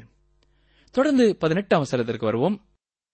தொடர்ந்து 0.91 1.37
பதினெட்டாம் 1.37 1.81
அவசரத்திற்கு 1.81 2.25
வருவோம். 2.25 2.68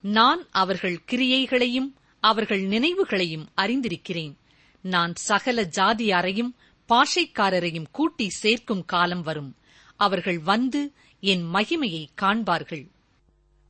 நான் 0.04 0.46
அவர்கள் 0.50 1.04
கிரியைகளையும் 1.10 1.94
அவர்கள் 2.20 2.62
நினைவுகளையும் 2.62 3.46
அறிந்திருக்கிறேன். 3.56 4.36
நான் 4.80 5.14
சகல 5.14 5.62
ஜாதியாரையும் 5.62 6.54
பாஷைக்காரரையும் 6.88 7.84
கூட்டி 7.90 8.30
சேர்க்கும் 8.30 8.84
காலம் 8.84 9.22
வரும். 9.22 9.56
அவர்கள் 9.96 10.38
வந்து 10.38 10.92
என் 11.20 11.44
மகிமையை 11.54 12.06
காண்பார்கள். 12.22 12.90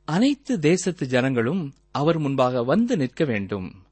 அனைத்து 0.05 0.59
தேசத்து 0.59 1.05
ஜனங்களும் 1.05 1.73
அவர் 1.91 2.17
முன்பாக 2.17 2.63
வந்து 2.63 2.97
நிற்க 2.97 3.25
வேண்டும். 3.25 3.83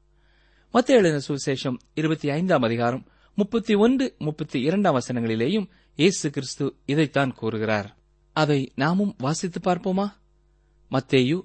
மத்திய 0.72 0.98
எழுதின 0.98 1.22
சுவிசேஷம் 1.28 1.78
இருபத்தி 1.94 2.30
ஐந்தாம் 2.30 2.62
அதிகாரம் 2.62 3.06
முப்பத்தி 3.34 3.74
ஒன்று 3.74 4.14
முப்பத்தி 4.18 4.60
இரண்டாம் 4.60 5.00
வசனங்களிலேயும் 5.00 5.68
இயேசு 5.94 6.30
கிறிஸ்து 6.30 6.76
இதைத்தான் 6.84 7.32
கூறுகிறார். 7.32 7.96
அதை 8.32 8.72
நாமும் 8.74 9.14
வாசித்து 9.18 9.60
பார்ப்போமா? 9.60 10.12
மத்தேயு 10.90 11.40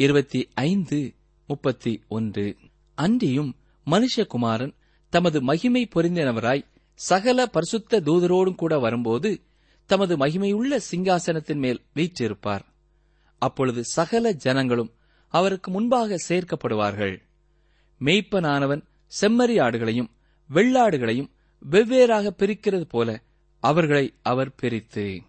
இருபத்தி 0.00 0.48
ஐந்து 0.54 1.14
முப்பத்தி 1.46 2.02
ஒன்று. 2.08 2.56
அன்றியும் 2.94 3.56
மனுஷகுமாரன் 3.86 4.74
தமது 5.08 5.42
மகிமை 5.42 5.88
பொருந்தினவராய் 5.94 6.64
சகல 6.94 7.46
பரிசுத்த 7.46 8.00
தூதரோடும் 8.00 8.54
கூட 8.54 8.78
வரும்போது 8.78 9.40
தமது 9.86 10.16
மகிமையுள்ள 10.16 10.80
சிங்காசனத்தின் 10.90 11.54
மேல் 11.54 11.82
வீற்றிருப்பார். 11.94 12.60
அப்பொழுது 13.38 13.84
சகல 13.84 14.32
ஜனங்களும் 14.32 14.92
அவருக்கு 15.28 15.70
முன்பாக 15.70 16.16
சேர்க்கப்படுவார்கள். 16.28 17.22
மெய்ப்பனானவன் 18.00 18.82
செம்மறி 19.20 19.60
ஆடுகளையும் 19.60 20.10
வெள்ளாடுகளையும் 20.54 21.30
வெவ்வேறாக 21.70 22.30
பிரிக்கிறது 22.38 22.84
போல 22.88 23.22
அவர்களை 23.60 24.14
அவர் 24.22 24.54
பிரித்து. 24.54 25.22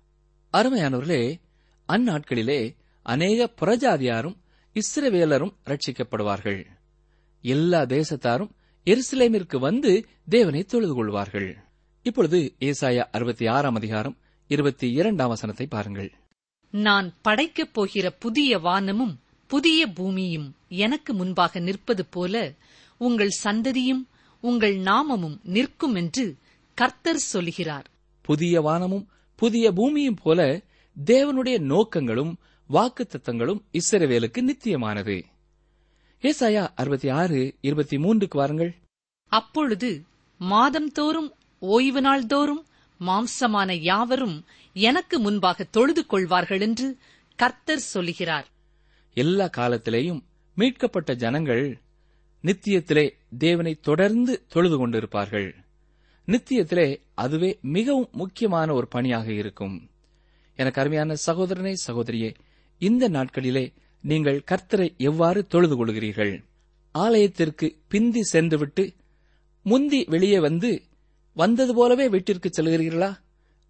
அருமையானவர்களே 0.53 1.39
அந்நாட்களிலே 1.87 2.75
அநேக 3.03 3.53
புறஜாதியாரும் 3.59 4.39
இஸ்ரவேலரும் 4.75 5.53
ரட்சிக்கப்படுவார்கள் 5.65 6.65
எல்லா 7.41 7.81
தேசத்தாரும் 7.81 8.49
எருசலேமிற்கு 8.85 9.59
வந்து 9.59 10.07
தேவனை 10.29 10.63
தொழுது 10.63 10.93
கொள்வார்கள் 10.93 11.57
இப்பொழுது 12.03 12.55
ஏசாயா 12.59 13.03
அறுபத்தி 13.11 13.47
ஆறாம் 13.47 13.75
அதிகாரம் 13.75 14.17
இருபத்தி 14.47 14.91
இரண்டாம் 14.91 15.29
வசனத்தை 15.29 15.67
பாருங்கள். 15.67 16.11
நான் 16.69 17.13
படைக்கப் 17.21 17.73
போகிற 17.73 18.11
புதிய 18.11 18.59
வானமும் 18.59 19.19
புதிய 19.47 19.87
பூமியும் 19.87 20.55
எனக்கு 20.67 21.13
முன்பாக 21.13 21.59
நிற்பது 21.59 22.05
போல 22.05 22.53
உங்கள் 22.97 23.29
சந்ததியும் 23.43 24.07
உங்கள் 24.41 24.77
நாமமும் 24.77 25.39
நிற்கும் 25.43 25.95
என்று 25.95 26.35
கர்த்தர் 26.75 27.17
சொல்கிறார் 27.17 27.85
புதிய 28.21 28.61
வானமும் 28.61 29.07
புதிய 29.35 29.71
பூமியும் 29.71 30.17
போல 30.23 30.63
தேவனுடைய 31.05 31.59
நோக்கங்களும் 31.59 32.37
வாக்குத்தத்தங்களும் 32.71 33.61
இஸ்ரவேலுக்கு 33.73 34.41
நித்தியமானது. 34.41 35.23
ஏசாயா 36.21 36.67
அறுபத்தி 36.75 37.09
ஆறு 37.09 37.55
இருபத்தி 37.61 37.97
மூன்றுக்கு 37.97 38.37
வாருங்கள். 38.37 38.75
அப்பொழுது 39.27 40.03
மாதம்தோறும் 40.39 41.31
ஓய்வு 41.59 42.01
நாள்தோறும் 42.01 42.65
மாம்சமான 42.99 43.71
யாவரும் 43.71 44.45
எனக்கு 44.73 45.19
முன்பாக 45.19 45.63
தொழுது 45.63 46.05
கொள்வார்கள் 46.05 46.61
என்று 46.61 46.97
கர்த்தர் 47.35 47.79
சொல்கிறார் 47.79 48.47
எல்லா 49.13 49.49
காலத்திலேயும் 49.57 50.21
மீட்கப்பட்ட 50.55 51.13
ஜனங்கள் 51.13 51.81
நித்தியத்திலே 52.43 53.13
தேவனை 53.37 53.73
தொடர்ந்து 53.81 54.45
தொழுது 54.47 54.87
கொண்டிருப்பார்கள். 54.87 55.55
நித்தியத்திலே 56.25 57.01
அதுவே 57.13 57.59
மிகவும் 57.61 58.09
முக்கியமான 58.11 58.73
ஒரு 58.73 58.87
பணியாக 58.87 59.31
இருக்கும். 59.31 59.89
எனக்கு 60.55 60.81
அருமையான 60.81 61.15
சகோதரனே 61.25 61.73
சகோதரியே 61.87 62.33
இந்த 62.81 63.09
நாட்களிலே 63.09 63.73
நீங்கள் 64.01 64.43
கர்த்தரை 64.51 64.97
எவ்வாறு 64.97 65.47
தொழுது 65.47 65.75
கொள்கிறீர்கள்? 65.75 66.43
ஆலயத்திற்கு 66.91 67.67
பிந்தி 67.87 68.23
சென்றுவிட்டு 68.23 68.93
முந்தி 69.63 70.03
வெளியே 70.03 70.39
வந்து 70.39 70.81
வந்தது 71.33 71.73
போலவே 71.73 72.09
வீட்டிற்கு 72.09 72.49
செல்கிறீர்களா? 72.49 73.09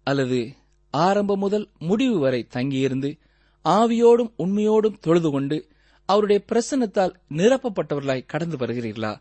அல்லது 0.02 0.54
ஆரம்பம் 0.90 1.38
முதல் 1.38 1.68
முடிவு 1.78 2.18
வரை 2.18 2.46
தங்கியிருந்து 2.48 3.18
ஆவியோடும் 3.64 4.32
உண்மையோடும் 4.38 4.98
தொழுது 5.00 5.30
கொண்டு 5.30 5.68
அவருடைய 6.04 6.44
பிரசன்னத்தால் 6.52 7.14
நிரப்பப்பட்டவர்களாய் 7.30 8.26
கடந்து 8.26 8.56
வருகிறீர்களா? 8.56 9.12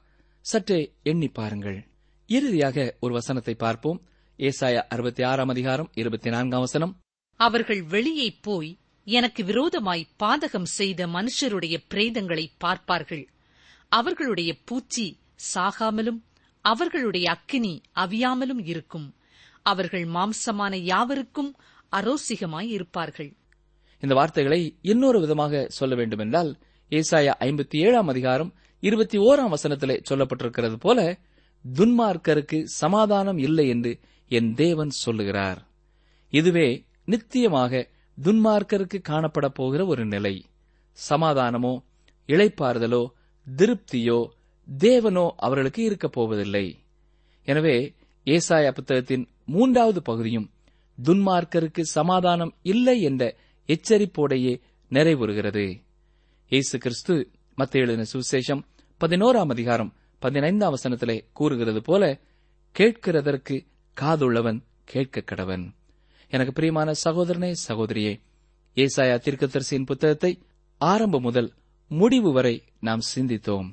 சற்றே 0.42 0.94
எண்ணி 1.04 1.28
பாருங்கள். 1.28 1.88
இறுதியாக 2.28 2.96
ஒரு 3.00 3.14
வசனத்தை 3.14 3.54
பார்ப்போம். 3.54 4.02
ஏசாயா 4.38 4.82
அறுபத்தி 4.90 5.24
ஆறாம் 5.24 5.48
அதிகாரம் 5.48 5.90
இருபத்தி 5.94 6.30
நான்காம் 6.30 6.60
வசனம். 6.60 6.96
அவர்கள் 7.36 7.84
வெளியே 7.84 8.38
போய் 8.42 8.78
எனக்கு 9.04 9.44
விரோதமாய் 9.44 10.08
பாதகம் 10.24 10.64
செய்த 10.64 11.08
மனுஷருடைய 11.08 11.78
பிரேதங்களை 11.90 12.46
பார்ப்பார்கள். 12.58 13.28
அவர்களுடைய 13.90 14.58
பூச்சி 14.66 15.20
சாகாமலும் 15.54 16.20
அவர்களுடைய 16.62 17.32
அக்கினி 17.32 17.82
அவியாமலும் 17.96 18.62
இருக்கும். 18.64 19.16
அவர்கள் 19.62 20.06
மாம்சமான 20.06 20.76
யாவருக்கும் 20.76 21.56
அரோசிகமாய் 21.92 22.70
இருப்பார்கள். 22.70 23.36
இந்த 24.00 24.16
வார்த்தைகளை 24.16 24.78
இன்னொரு 24.82 25.20
விதமாக 25.20 25.66
சொல்ல 25.68 25.96
வேண்டுமென்றால் 25.96 26.60
ஏசாயா 26.90 27.34
ஐம்பத்தி 27.40 27.78
ஏழாம் 27.78 28.08
அதிகாரம் 28.08 28.54
இருபத்தி 28.80 29.18
ஓராம் 29.18 29.54
வசனத்திலே 29.54 30.04
சொல்லப்பட்டிருக்கிறது 30.10 30.76
போல 30.76 31.20
துன்மார்க்கருக்கு 31.76 32.64
சமாதானம் 32.64 33.38
இல்லை 33.38 33.68
என்று 33.68 34.00
என் 34.28 34.54
தேவன் 34.54 34.90
சொல்லுகிறார். 34.90 35.68
இதுவே 36.30 36.86
நித்தியமாக 37.06 37.90
துன்மார்க்கருக்கு 38.24 38.98
காணப்பட 39.10 39.46
போகிற 39.48 39.86
ஒரு 39.86 40.06
நிலை. 40.06 40.46
சமாதானமோ 41.10 41.74
இளைப்பாறுதலோ 42.30 43.04
திருப்தியோ 43.48 44.20
தேவனோ 44.68 45.26
அவர்களுக்கு 45.38 45.84
இருக்கப் 45.84 46.12
போவதில்லை. 46.12 46.66
எனவே 47.48 47.76
ஏசாய 48.28 48.72
புத்தகத்தின் 48.72 49.24
மூன்றாவது 49.46 50.02
பகுதியும் 50.02 50.52
துன்மார்க்கருக்கு 50.98 51.82
சமாதானம் 51.82 52.54
இல்லை 52.62 53.02
என்ற 53.02 53.24
எச்சரிப்போடையே 53.70 54.54
நிறைவுறுகிறது. 54.92 55.66
இயேசு 56.52 56.78
கிறிஸ்து 56.78 57.16
மத்திய 57.58 57.84
எழுதின 57.84 58.06
சுவிசேஷம் 58.14 58.62
பதினோராம் 59.02 59.52
அதிகாரம் 59.52 59.92
பதினைந்தாம் 60.22 60.74
வசனத்திலே 60.74 61.18
கூறுகிறது 61.34 61.82
போல 61.82 62.04
கேட்கிறதற்கு 62.76 63.56
காதுள்ளவன் 63.98 64.60
கேட்க 64.84 65.22
கடவன் 65.22 65.66
எனக்கு 66.34 66.54
பிரியமான 66.54 66.92
சகோதரனே 67.04 67.50
சகோதரியே 67.68 68.14
ஏசாயா 68.78 69.16
தீர்க்கதரிசியின் 69.24 69.86
புத்தகத்தை 69.86 70.32
ஆரம்பம் 70.78 71.22
முதல் 71.22 71.50
முடிவு 71.92 72.32
வரை 72.32 72.64
நாம் 72.80 73.04
சிந்தித்தோம். 73.16 73.68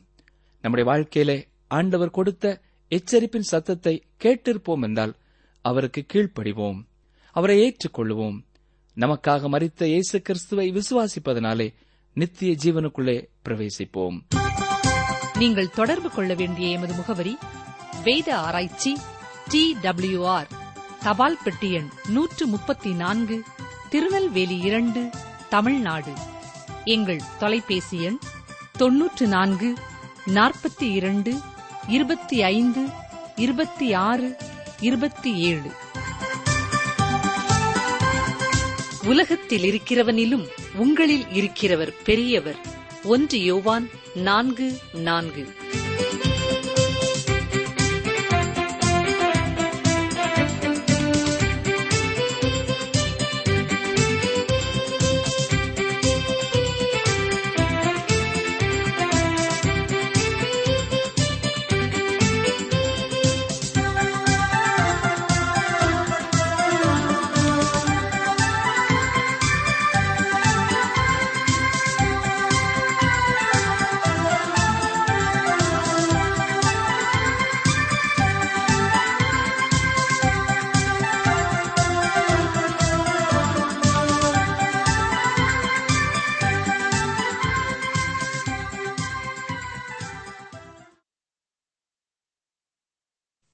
நம்முடைய 0.64 0.90
வாழ்க்கையிலே 0.90 1.49
ஆண்டவர் 1.68 2.11
கொடுத்த 2.11 2.61
எச்சரிப்பின் 2.88 3.49
சத்தத்தை 3.53 3.94
கேட்டிருப்போம் 4.25 4.83
என்றால் 4.83 5.14
அவருக்கு 5.64 6.07
கீழ்ப்படிவோம். 6.12 6.79
அவரை 7.37 7.57
ஏற்றுக்கொள்வோம் 7.64 8.38
நமக்காக 8.97 9.49
மறித்த 9.49 9.83
இயேசு 9.85 10.23
கிறிஸ்துவை 10.23 10.66
விசுவாசிப்பதனாலே 10.73 11.68
நித்திய 12.16 12.53
ஜீவனுக்குள்ளே 12.64 13.16
பிரவேசிப்போம். 13.44 14.16
நீங்கள் 15.38 15.71
தொடர்பு 15.71 16.11
கொள்ள 16.11 16.35
வேண்டிய 16.35 16.68
எமது 16.68 16.94
முகவரி 16.94 17.35
வேத 18.05 18.29
ஆராய்ச்சி 18.38 18.92
டி 19.49 19.62
டபிள்யூ 19.83 20.23
ஆர் 20.27 20.49
தபால் 21.02 21.38
பெட்டி 21.44 21.72
எண் 21.72 21.88
நூற்று 22.08 22.46
முப்பத்தி 22.46 22.92
நான்கு 22.92 23.42
திருநெல்வேலி 23.88 24.58
இரண்டு 24.58 25.11
தமிழ்நாடு. 25.48 26.12
எங்கள் 26.84 27.20
தொலைபேசி 27.38 28.02
எண் 28.02 28.18
தொன்னூற்று 28.78 29.26
நான்கு 29.26 29.74
நாற்பத்தி 30.26 30.92
இரண்டு 30.92 31.40
இருபத்தி 31.88 32.42
ஐந்து 32.42 32.87
இருபத்தி 33.37 33.92
ஆறு 33.92 34.37
இருபத்தி 34.80 35.34
ஏழு. 35.34 35.70
உலகத்தில் 39.04 39.80
இருக்கிறவனிலும் 39.80 40.48
உங்களில் 40.74 41.24
இருக்கிறவர் 41.24 41.94
பெரியவர். 42.04 42.56
ஒன்று 43.04 43.42
யோவான் 43.42 43.90
நான்கு 44.14 44.78
நான்கு. 44.92 45.54